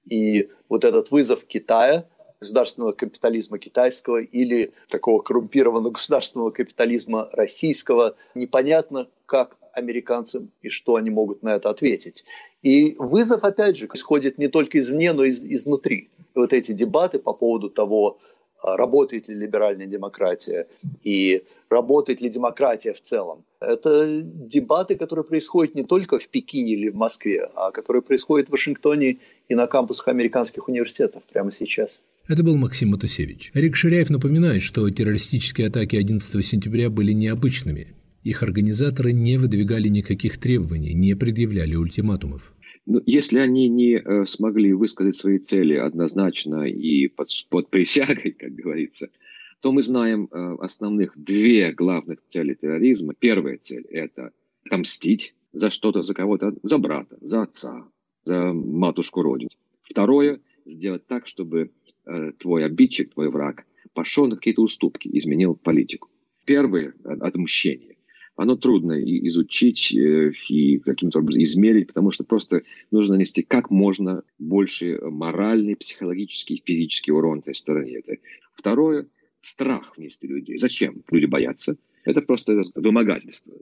И 0.08 0.48
вот 0.68 0.84
этот 0.84 1.10
вызов 1.10 1.44
Китая– 1.44 2.08
государственного 2.40 2.92
капитализма 2.92 3.58
китайского 3.58 4.18
или 4.18 4.72
такого 4.88 5.22
коррумпированного 5.22 5.92
государственного 5.92 6.50
капитализма 6.50 7.28
российского. 7.32 8.16
Непонятно, 8.34 9.08
как 9.26 9.56
американцам 9.72 10.50
и 10.62 10.68
что 10.68 10.96
они 10.96 11.10
могут 11.10 11.42
на 11.42 11.54
это 11.54 11.70
ответить. 11.70 12.24
И 12.62 12.96
вызов, 12.98 13.44
опять 13.44 13.76
же, 13.76 13.88
исходит 13.92 14.38
не 14.38 14.48
только 14.48 14.78
извне, 14.78 15.12
но 15.12 15.24
и 15.24 15.30
из, 15.30 15.42
изнутри. 15.42 16.10
Вот 16.34 16.52
эти 16.52 16.72
дебаты 16.72 17.18
по 17.18 17.32
поводу 17.32 17.70
того, 17.70 18.18
а, 18.62 18.76
работает 18.76 19.28
ли 19.28 19.34
либеральная 19.34 19.86
демократия 19.86 20.66
и 21.02 21.44
работает 21.68 22.20
ли 22.20 22.28
демократия 22.28 22.92
в 22.92 23.00
целом. 23.00 23.44
Это 23.60 24.22
дебаты, 24.22 24.96
которые 24.96 25.24
происходят 25.24 25.74
не 25.74 25.84
только 25.84 26.18
в 26.18 26.28
Пекине 26.28 26.72
или 26.72 26.88
в 26.88 26.96
Москве, 26.96 27.50
а 27.54 27.70
которые 27.70 28.02
происходят 28.02 28.48
в 28.48 28.52
Вашингтоне 28.52 29.18
и 29.48 29.54
на 29.54 29.66
кампусах 29.66 30.08
американских 30.08 30.68
университетов 30.68 31.22
прямо 31.24 31.52
сейчас. 31.52 32.00
Это 32.28 32.42
был 32.42 32.56
Максим 32.56 32.90
Матусевич. 32.90 33.52
Рик 33.54 33.76
Ширяев 33.76 34.10
напоминает, 34.10 34.60
что 34.60 34.90
террористические 34.90 35.68
атаки 35.68 35.94
11 35.94 36.44
сентября 36.44 36.90
были 36.90 37.12
необычными. 37.12 37.94
Их 38.24 38.42
организаторы 38.42 39.12
не 39.12 39.36
выдвигали 39.36 39.86
никаких 39.86 40.38
требований, 40.38 40.92
не 40.92 41.14
предъявляли 41.14 41.76
ультиматумов. 41.76 42.52
Ну, 42.84 43.00
если 43.06 43.38
они 43.38 43.68
не 43.68 43.94
э, 43.94 44.26
смогли 44.26 44.72
высказать 44.72 45.14
свои 45.14 45.38
цели 45.38 45.74
однозначно 45.74 46.64
и 46.64 47.06
под, 47.06 47.28
под 47.48 47.70
присягой, 47.70 48.32
как 48.32 48.52
говорится, 48.54 49.08
то 49.60 49.70
мы 49.70 49.82
знаем 49.82 50.28
э, 50.30 50.56
основных 50.60 51.12
две 51.16 51.70
главных 51.70 52.18
цели 52.26 52.54
терроризма. 52.54 53.14
Первая 53.16 53.58
цель– 53.58 53.84
это 53.90 54.32
отомстить 54.64 55.34
за 55.52 55.70
что-то, 55.70 56.02
за 56.02 56.12
кого-то, 56.12 56.54
за 56.64 56.78
брата, 56.78 57.16
за 57.20 57.42
отца, 57.42 57.84
за 58.24 58.52
матушку 58.52 59.22
родину. 59.22 59.50
Второе– 59.82 60.40
сделать 60.66 61.06
так, 61.06 61.26
чтобы 61.26 61.70
Э, 62.06 62.30
твой 62.38 62.64
обидчик, 62.64 63.12
твой 63.12 63.30
враг, 63.30 63.66
пошел 63.92 64.28
на 64.28 64.36
какие-то 64.36 64.62
уступки, 64.62 65.10
изменил 65.12 65.56
политику. 65.56 66.08
Первое– 66.44 66.94
отмщение. 67.04 67.96
Оно 68.36 68.54
трудно 68.54 68.92
и 68.92 69.26
изучить 69.26 69.92
э, 69.92 70.30
и 70.48 70.78
каким-то 70.78 71.18
образом 71.18 71.42
измерить, 71.42 71.88
потому 71.88 72.12
что 72.12 72.22
просто 72.22 72.62
нужно 72.92 73.14
нанести 73.14 73.42
как 73.42 73.70
можно 73.70 74.22
больше 74.38 75.00
моральный, 75.02 75.74
психологический, 75.74 76.62
физический 76.64 77.10
урон 77.10 77.40
этой 77.40 77.56
стороне. 77.56 77.98
Это. 77.98 78.18
Второе– 78.54 79.08
страх 79.40 79.98
внести 79.98 80.28
людей. 80.28 80.58
Зачем? 80.58 81.02
Люди 81.10 81.26
боятся. 81.26 81.76
Это 82.04 82.20
просто 82.20 82.62
вымогательство. 82.76 83.52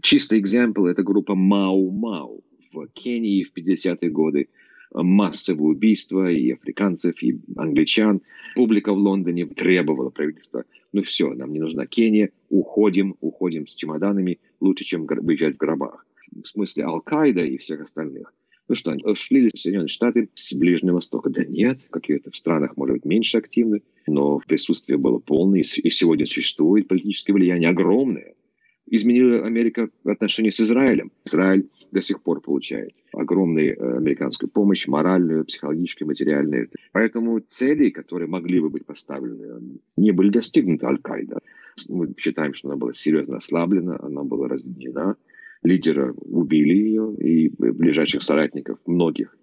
Чистый 0.00 0.38
экземпл– 0.38 0.86
это 0.86 1.02
группа 1.02 1.34
Мау-Мау 1.34 2.42
в 2.72 2.86
Кении 2.94 3.44
в 3.44 3.52
50-е 3.54 4.08
годы– 4.08 4.48
массовые 4.94 5.70
убийства 5.70 6.30
и 6.30 6.52
африканцев, 6.52 7.22
и 7.22 7.38
англичан. 7.56 8.22
Публика 8.54 8.92
в 8.92 8.98
Лондоне 8.98 9.46
требовала 9.46 10.10
правительства, 10.10 10.64
ну 10.92 11.02
все, 11.02 11.32
нам 11.32 11.52
не 11.52 11.58
нужна 11.58 11.86
Кения, 11.86 12.30
уходим, 12.50 13.16
уходим 13.20 13.66
с 13.66 13.74
чемоданами, 13.74 14.38
лучше, 14.60 14.84
чем 14.84 15.06
выезжать 15.06 15.54
в 15.54 15.58
гробах. 15.58 16.06
В 16.30 16.46
смысле 16.46 16.84
Аль-Каида 16.84 17.44
и 17.44 17.58
всех 17.58 17.80
остальных. 17.80 18.32
Ну 18.68 18.74
что, 18.74 18.96
шли 19.14 19.40
ли 19.40 19.50
Соединенные 19.54 19.88
Штаты 19.88 20.28
с 20.34 20.54
Ближнего 20.54 20.94
Востока? 20.94 21.28
Да 21.28 21.44
нет, 21.44 21.80
в 21.90 22.36
странах, 22.36 22.76
может 22.76 22.94
быть, 22.94 23.04
меньше 23.04 23.38
активны, 23.38 23.82
но 24.06 24.38
присутствие 24.46 24.98
было 24.98 25.18
полное, 25.18 25.60
и 25.60 25.90
сегодня 25.90 26.26
существует 26.26 26.88
политическое 26.88 27.32
влияние 27.32 27.70
огромное. 27.70 28.34
Изменила 28.94 29.46
Америка 29.46 29.88
в 30.04 30.10
отношении 30.10 30.50
с 30.50 30.60
Израилем. 30.60 31.12
Израиль 31.24 31.66
до 31.92 32.02
сих 32.02 32.20
пор 32.20 32.42
получает 32.42 32.92
огромную 33.14 33.74
э, 33.74 33.96
американскую 33.96 34.50
помощь, 34.50 34.86
моральную, 34.86 35.46
психологическую, 35.46 36.08
материальную. 36.08 36.68
Поэтому 36.92 37.40
цели, 37.40 37.88
которые 37.88 38.28
могли 38.28 38.60
бы 38.60 38.68
быть 38.68 38.84
поставлены, 38.84 39.80
не 39.96 40.10
были 40.10 40.28
достигнуты 40.28 40.84
Аль-Каида. 40.84 41.38
Мы 41.88 42.12
считаем, 42.18 42.52
что 42.52 42.68
она 42.68 42.76
была 42.76 42.92
серьезно 42.92 43.38
ослаблена, 43.38 43.98
она 43.98 44.24
была 44.24 44.46
разъединена. 44.48 45.16
Лидера 45.62 46.12
убили 46.12 46.74
ее 46.74 47.14
и 47.14 47.48
ближайших 47.48 48.22
соратников, 48.22 48.78
многих. 48.84 49.34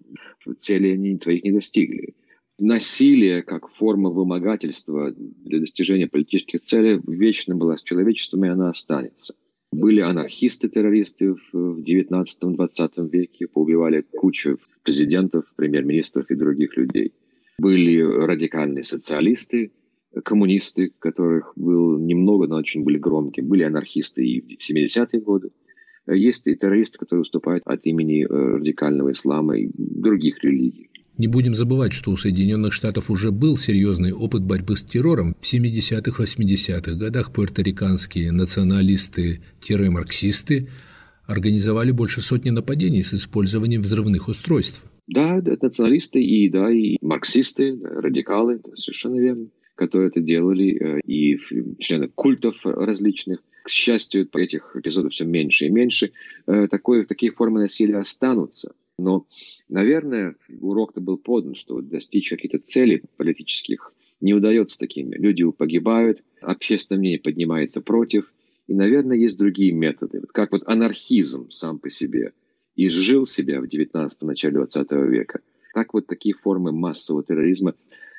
Цели 0.58 0.92
они 0.92 1.18
своих 1.18 1.42
не 1.42 1.50
достигли. 1.50 2.14
Насилие 2.62 3.42
как 3.42 3.70
форма 3.70 4.10
вымогательства 4.10 5.12
для 5.16 5.60
достижения 5.60 6.06
политических 6.06 6.60
целей 6.60 7.00
вечно 7.06 7.56
была 7.56 7.78
с 7.78 7.82
человечеством, 7.82 8.44
и 8.44 8.48
она 8.48 8.68
останется. 8.68 9.34
Были 9.72 10.00
анархисты-террористы 10.00 11.36
в 11.52 11.80
19-20 11.80 13.08
веке, 13.10 13.46
поубивали 13.46 14.02
кучу 14.02 14.58
президентов, 14.82 15.44
премьер-министров 15.56 16.30
и 16.30 16.34
других 16.34 16.76
людей. 16.76 17.14
Были 17.58 17.98
радикальные 18.02 18.84
социалисты, 18.84 19.72
коммунисты, 20.22 20.92
которых 20.98 21.54
было 21.56 21.98
немного, 21.98 22.46
но 22.46 22.56
очень 22.56 22.84
были 22.84 22.98
громкие. 22.98 23.46
Были 23.46 23.62
анархисты 23.62 24.22
и 24.22 24.56
в 24.56 24.70
70-е 24.70 25.20
годы. 25.22 25.50
Есть 26.06 26.46
и 26.46 26.54
террористы, 26.56 26.98
которые 26.98 27.20
выступают 27.20 27.62
от 27.64 27.86
имени 27.86 28.24
э, 28.24 28.26
радикального 28.28 29.12
ислама 29.12 29.56
и 29.56 29.70
других 29.74 30.44
религий. 30.44 30.89
Не 31.20 31.28
будем 31.28 31.54
забывать, 31.54 31.92
что 31.92 32.10
у 32.12 32.16
Соединенных 32.16 32.72
Штатов 32.72 33.10
уже 33.10 33.30
был 33.30 33.58
серьезный 33.58 34.10
опыт 34.10 34.42
борьбы 34.42 34.74
с 34.74 34.82
террором. 34.82 35.36
В 35.38 35.44
70-80-х 35.44 36.94
годах 36.94 37.34
пуэрториканские 37.34 38.32
националисты-марксисты 38.32 40.68
организовали 41.26 41.90
больше 41.90 42.22
сотни 42.22 42.48
нападений 42.48 43.02
с 43.02 43.12
использованием 43.12 43.82
взрывных 43.82 44.28
устройств. 44.28 44.86
Да, 45.08 45.42
да 45.42 45.58
националисты 45.60 46.22
и, 46.22 46.48
да, 46.48 46.72
и 46.72 46.96
марксисты, 47.02 47.78
радикалы, 47.82 48.62
совершенно 48.76 49.20
верно, 49.20 49.48
которые 49.74 50.08
это 50.08 50.22
делали, 50.22 50.74
э, 50.74 51.00
и 51.04 51.38
члены 51.78 52.08
культов 52.08 52.54
различных. 52.64 53.40
К 53.64 53.68
счастью, 53.68 54.26
этих 54.32 54.74
эпизодов 54.74 55.12
все 55.12 55.26
меньше 55.26 55.66
и 55.66 55.70
меньше. 55.70 56.12
Э, 56.46 56.66
такое, 56.66 57.04
такие 57.04 57.30
формы 57.30 57.60
насилия 57.60 57.98
останутся. 57.98 58.72
Но, 59.02 59.26
наверное, 59.68 60.36
урок-то 60.60 61.00
был 61.00 61.16
подан, 61.16 61.54
что 61.54 61.80
достичь 61.80 62.30
каких-то 62.30 62.58
целей 62.58 63.02
политических 63.16 63.92
не 64.20 64.34
удается 64.34 64.78
такими. 64.78 65.16
Люди 65.16 65.44
погибают, 65.50 66.22
общественное 66.40 66.98
мнение 66.98 67.18
поднимается 67.18 67.80
против, 67.80 68.32
и, 68.66 68.74
наверное, 68.74 69.16
есть 69.16 69.38
другие 69.38 69.72
методы. 69.72 70.20
Вот 70.20 70.32
как 70.32 70.52
вот 70.52 70.62
анархизм 70.66 71.50
сам 71.50 71.78
по 71.78 71.88
себе 71.90 72.32
изжил 72.76 73.26
себя 73.26 73.60
в 73.60 73.66
19 73.66 74.22
начале 74.22 74.54
20 74.54 74.92
века, 74.92 75.40
так 75.74 75.94
вот 75.94 76.06
такие 76.06 76.34
формы 76.34 76.72
массового 76.72 77.24
терроризма, 77.24 77.74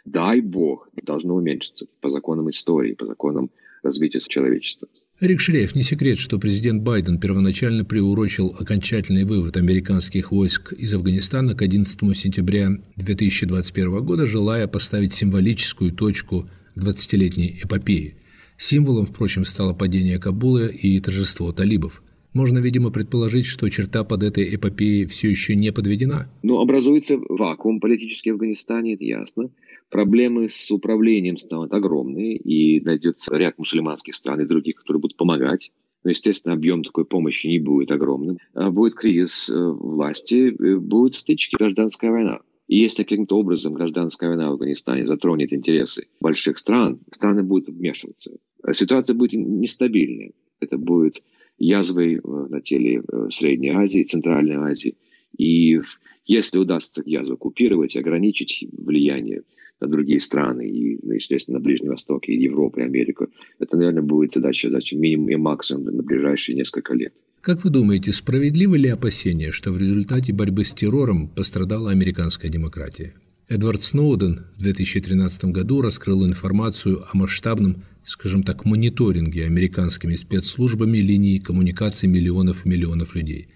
дай 0.06 0.42
бог, 0.42 0.90
должны 1.04 1.34
уменьшиться 1.34 1.88
по 2.02 2.10
законам 2.10 2.50
истории, 2.50 2.94
по 2.94 3.06
законам 3.06 3.52
развития 3.84 4.20
человечества. 4.20 4.88
Рик 5.22 5.40
Шляев, 5.40 5.76
не 5.76 5.84
секрет, 5.84 6.18
что 6.18 6.40
президент 6.40 6.82
Байден 6.82 7.20
первоначально 7.20 7.86
приурочил 7.86 8.56
окончательный 8.58 9.24
вывод 9.24 9.56
американских 9.56 10.32
войск 10.32 10.74
из 10.74 10.92
Афганистана 10.96 11.54
к 11.54 11.62
11 11.62 12.18
сентября 12.18 12.72
2021 12.96 14.04
года, 14.04 14.26
желая 14.26 14.66
поставить 14.66 15.14
символическую 15.14 15.92
точку 15.92 16.50
к 16.74 16.80
20-летней 16.80 17.60
эпопее. 17.64 18.16
Символом, 18.58 19.06
впрочем, 19.06 19.46
стало 19.46 19.74
падение 19.74 20.18
Кабула 20.18 20.66
и 20.66 21.00
торжество 21.00 21.52
талибов. 21.52 22.02
Можно, 22.34 22.60
видимо, 22.60 22.92
предположить, 22.92 23.46
что 23.46 23.70
черта 23.70 24.04
под 24.04 24.24
этой 24.24 24.56
эпопеей 24.56 25.06
все 25.06 25.30
еще 25.30 25.56
не 25.56 25.72
подведена. 25.72 26.30
Ну, 26.44 26.60
образуется 26.60 27.18
вакуум 27.18 27.80
политический 27.80 28.32
в 28.32 28.36
Афганистане, 28.36 28.94
это 28.94 29.04
ясно 29.04 29.50
проблемы 29.92 30.48
с 30.50 30.72
управлением 30.72 31.38
станут 31.38 31.74
огромные, 31.74 32.38
и 32.38 32.82
найдется 32.82 33.36
ряд 33.36 33.60
мусульманских 33.60 34.16
стран 34.16 34.42
и 34.42 34.46
других, 34.46 34.76
которые 34.78 35.02
будут 35.02 35.18
помогать. 35.18 35.72
Но, 36.04 36.10
естественно, 36.10 36.56
объем 36.56 36.82
такой 36.82 37.06
помощи 37.06 37.46
не 37.46 37.60
будет 37.60 37.92
огромным. 37.92 38.38
А 38.56 38.72
будет 38.72 38.96
кризис 38.96 39.50
э, 39.50 39.54
власти, 39.54 40.48
э, 40.48 40.78
будут 40.78 41.14
стычки, 41.14 41.56
гражданская 41.58 42.10
война. 42.10 42.40
И 42.68 42.80
если 42.80 43.04
каким-то 43.04 43.38
образом 43.38 43.74
гражданская 43.74 44.30
война 44.30 44.50
в 44.50 44.54
Афганистане 44.54 45.06
затронет 45.06 45.54
интересы 45.54 46.08
больших 46.20 46.58
стран, 46.58 47.02
страны 47.12 47.44
будут 47.44 47.70
вмешиваться. 47.70 48.32
Ситуация 48.72 49.14
будет 49.14 49.34
нестабильная. 49.34 50.32
Это 50.60 50.78
будет 50.78 51.22
язвой 51.62 52.16
э, 52.16 52.20
на 52.24 52.62
теле 52.62 53.02
э, 53.02 53.28
Средней 53.32 53.70
Азии, 53.70 54.04
Центральной 54.04 54.56
Азии. 54.56 54.96
И 55.38 55.80
если 56.26 56.60
удастся 56.60 57.02
язву 57.06 57.38
купировать, 57.38 57.96
ограничить 57.96 58.68
влияние 58.72 59.44
на 59.80 59.88
другие 59.88 60.20
страны, 60.20 60.70
и, 60.70 61.00
ну, 61.02 61.14
естественно, 61.14 61.58
на 61.58 61.64
Ближний 61.64 61.90
Восток, 61.90 62.28
и 62.28 62.34
Европу, 62.34 62.80
и 62.80 62.84
Америку, 62.84 63.28
это, 63.60 63.78
наверное, 63.78 64.04
будет 64.04 64.34
задача, 64.34 64.70
задача 64.70 64.96
минимум 64.96 65.30
и 65.30 65.36
максимум 65.36 65.86
на 65.86 66.04
ближайшие 66.04 66.56
несколько 66.56 66.94
лет. 66.94 67.14
Как 67.42 67.64
вы 67.64 67.72
думаете, 67.72 68.12
справедливы 68.12 68.78
ли 68.78 68.90
опасения, 68.90 69.52
что 69.52 69.72
в 69.72 69.80
результате 69.80 70.34
борьбы 70.34 70.64
с 70.64 70.72
террором 70.74 71.28
пострадала 71.28 71.90
американская 71.90 72.52
демократия? 72.52 73.16
Эдвард 73.52 73.84
Сноуден 73.84 74.46
в 74.56 74.62
2013 74.62 75.44
году 75.52 75.82
раскрыл 75.82 76.26
информацию 76.26 77.04
о 77.12 77.18
масштабном, 77.18 77.84
скажем 78.02 78.44
так, 78.44 78.64
мониторинге 78.64 79.46
американскими 79.46 80.16
спецслужбами 80.16 81.00
линии 81.00 81.38
коммуникаций 81.38 82.08
миллионов 82.08 82.66
и 82.66 82.70
миллионов 82.70 83.14
людей. 83.14 83.50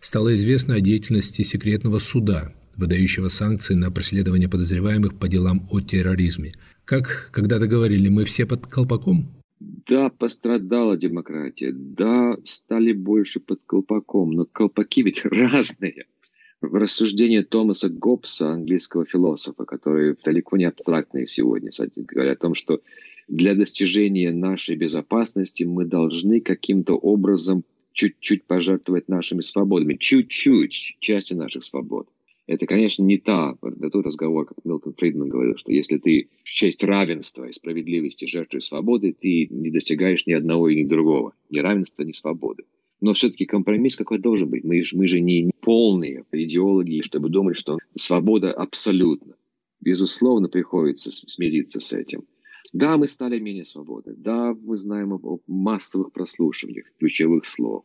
Стало 0.00 0.34
известно 0.34 0.74
о 0.74 0.80
деятельности 0.80 1.42
секретного 1.42 2.00
суда, 2.00 2.52
выдающего 2.76 3.28
санкции 3.28 3.74
на 3.74 3.92
преследование 3.92 4.48
подозреваемых 4.48 5.16
по 5.16 5.28
делам 5.28 5.68
о 5.70 5.80
терроризме. 5.80 6.54
Как 6.84 7.30
когда-то 7.30 7.68
говорили, 7.68 8.08
мы 8.08 8.24
все 8.24 8.44
под 8.44 8.66
колпаком? 8.66 9.30
Да, 9.60 10.10
пострадала 10.10 10.96
демократия, 10.96 11.72
да, 11.72 12.36
стали 12.44 12.92
больше 12.92 13.38
под 13.38 13.60
колпаком, 13.66 14.32
но 14.32 14.46
колпаки 14.46 15.02
ведь 15.02 15.24
разные. 15.24 16.06
В 16.60 16.74
рассуждении 16.74 17.42
Томаса 17.42 17.88
Гоббса, 17.88 18.50
английского 18.50 19.04
философа, 19.06 19.64
который 19.64 20.16
далеко 20.24 20.56
не 20.56 20.64
абстрактный 20.64 21.24
сегодня, 21.24 21.70
говорят 21.94 22.38
о 22.38 22.40
том, 22.40 22.54
что 22.56 22.80
для 23.28 23.54
достижения 23.54 24.32
нашей 24.32 24.74
безопасности 24.74 25.62
мы 25.62 25.84
должны 25.84 26.40
каким-то 26.40 26.94
образом 26.94 27.62
чуть-чуть 27.92 28.44
пожертвовать 28.44 29.08
нашими 29.08 29.42
свободами, 29.42 29.94
чуть-чуть 29.94 30.96
части 30.98 31.34
наших 31.34 31.62
свобод. 31.62 32.08
Это, 32.48 32.66
конечно, 32.66 33.04
не 33.04 33.18
та, 33.18 33.56
это 33.62 33.90
тот 33.90 34.06
разговор, 34.06 34.46
как 34.46 34.64
Милтон 34.64 34.94
Фридман 34.94 35.28
говорил, 35.28 35.56
что 35.58 35.70
если 35.70 35.98
ты 35.98 36.28
в 36.42 36.48
честь 36.48 36.82
равенства 36.82 37.44
и 37.44 37.52
справедливости 37.52 38.24
жертвуешь 38.24 38.64
свободы, 38.64 39.14
ты 39.20 39.46
не 39.50 39.70
достигаешь 39.70 40.26
ни 40.26 40.32
одного 40.32 40.68
и 40.70 40.82
ни 40.82 40.88
другого, 40.88 41.34
ни 41.50 41.60
равенства, 41.60 42.02
ни 42.02 42.12
свободы. 42.12 42.64
Но 43.00 43.12
все-таки 43.12 43.46
компромисс 43.46 43.96
какой 43.96 44.18
должен 44.18 44.48
быть. 44.48 44.64
Мы, 44.64 44.82
мы 44.92 45.06
же 45.06 45.20
не 45.20 45.50
полные 45.60 46.24
идеологи, 46.32 47.02
чтобы 47.02 47.28
думать, 47.28 47.56
что 47.56 47.78
свобода 47.96 48.52
абсолютна. 48.52 49.34
Безусловно, 49.80 50.48
приходится 50.48 51.10
смириться 51.10 51.80
с 51.80 51.92
этим. 51.92 52.24
Да, 52.72 52.96
мы 52.96 53.06
стали 53.06 53.38
менее 53.38 53.64
свободны. 53.64 54.14
Да, 54.16 54.54
мы 54.54 54.76
знаем 54.76 55.12
о 55.12 55.40
массовых 55.46 56.12
прослушиваниях 56.12 56.86
ключевых 56.98 57.44
слов. 57.46 57.84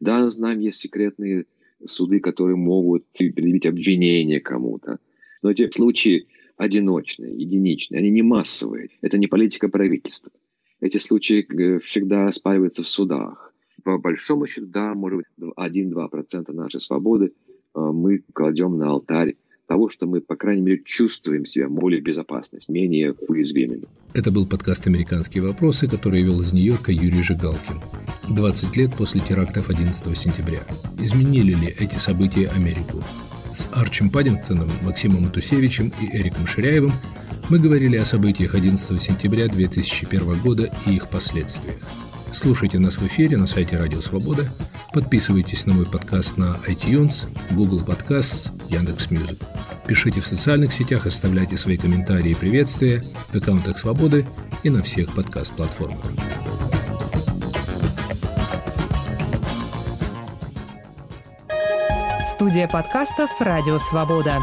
Да, 0.00 0.28
знаем, 0.30 0.60
есть 0.60 0.80
секретные 0.80 1.46
суды, 1.84 2.20
которые 2.20 2.56
могут 2.56 3.04
предъявить 3.16 3.66
обвинение 3.66 4.40
кому-то. 4.40 4.98
Но 5.42 5.50
эти 5.50 5.70
случаи 5.70 6.26
одиночные, 6.56 7.36
единичные, 7.36 8.00
они 8.00 8.10
не 8.10 8.22
массовые. 8.22 8.90
Это 9.00 9.18
не 9.18 9.28
политика 9.28 9.68
правительства. 9.68 10.32
Эти 10.80 10.98
случаи 10.98 11.46
э, 11.46 11.80
всегда 11.80 12.30
спариваются 12.32 12.82
в 12.82 12.88
судах. 12.88 13.47
По 13.84 13.98
большому 13.98 14.46
счету, 14.46 14.66
да, 14.66 14.94
может 14.94 15.18
быть, 15.18 15.52
1-2% 15.56 16.52
нашей 16.52 16.80
свободы 16.80 17.32
э, 17.74 17.80
мы 17.80 18.22
кладем 18.32 18.76
на 18.78 18.90
алтарь 18.90 19.36
того, 19.68 19.90
что 19.90 20.06
мы, 20.06 20.20
по 20.20 20.34
крайней 20.34 20.62
мере, 20.62 20.82
чувствуем 20.84 21.44
себя 21.44 21.68
более 21.68 22.00
безопасными, 22.00 22.62
менее 22.68 23.14
уязвимыми. 23.28 23.84
Это 24.14 24.32
был 24.32 24.46
подкаст 24.46 24.86
«Американские 24.86 25.44
вопросы», 25.44 25.86
который 25.86 26.22
вел 26.22 26.40
из 26.40 26.52
Нью-Йорка 26.52 26.90
Юрий 26.90 27.22
Жигалкин. 27.22 27.80
20 28.30 28.76
лет 28.76 28.94
после 28.96 29.20
терактов 29.20 29.68
11 29.68 30.16
сентября. 30.16 30.60
Изменили 30.98 31.52
ли 31.52 31.74
эти 31.78 31.98
события 31.98 32.48
Америку? 32.48 33.02
С 33.52 33.68
Арчем 33.74 34.10
Паддингтоном, 34.10 34.70
Максимом 34.82 35.24
Матусевичем 35.24 35.92
и 36.00 36.16
Эриком 36.16 36.46
Ширяевым 36.46 36.92
мы 37.50 37.58
говорили 37.58 37.96
о 37.96 38.04
событиях 38.04 38.54
11 38.54 39.00
сентября 39.00 39.48
2001 39.48 40.40
года 40.40 40.70
и 40.86 40.96
их 40.96 41.08
последствиях. 41.08 41.76
Слушайте 42.32 42.78
нас 42.78 42.98
в 42.98 43.06
эфире 43.06 43.36
на 43.36 43.46
сайте 43.46 43.76
Радио 43.78 44.00
Свобода, 44.00 44.44
подписывайтесь 44.92 45.66
на 45.66 45.74
мой 45.74 45.86
подкаст 45.86 46.36
на 46.36 46.56
iTunes, 46.68 47.26
Google 47.50 47.80
Podcasts, 47.80 48.50
Яндекс.Music. 48.68 49.38
Пишите 49.86 50.20
в 50.20 50.26
социальных 50.26 50.72
сетях, 50.72 51.06
оставляйте 51.06 51.56
свои 51.56 51.76
комментарии 51.76 52.32
и 52.32 52.34
приветствия 52.34 53.02
в 53.32 53.34
аккаунтах 53.34 53.78
Свободы 53.78 54.26
и 54.62 54.70
на 54.70 54.82
всех 54.82 55.14
подкаст-платформах. 55.14 56.04
Студия 62.24 62.68
подкастов 62.68 63.30
«Радио 63.40 63.78
Свобода». 63.78 64.38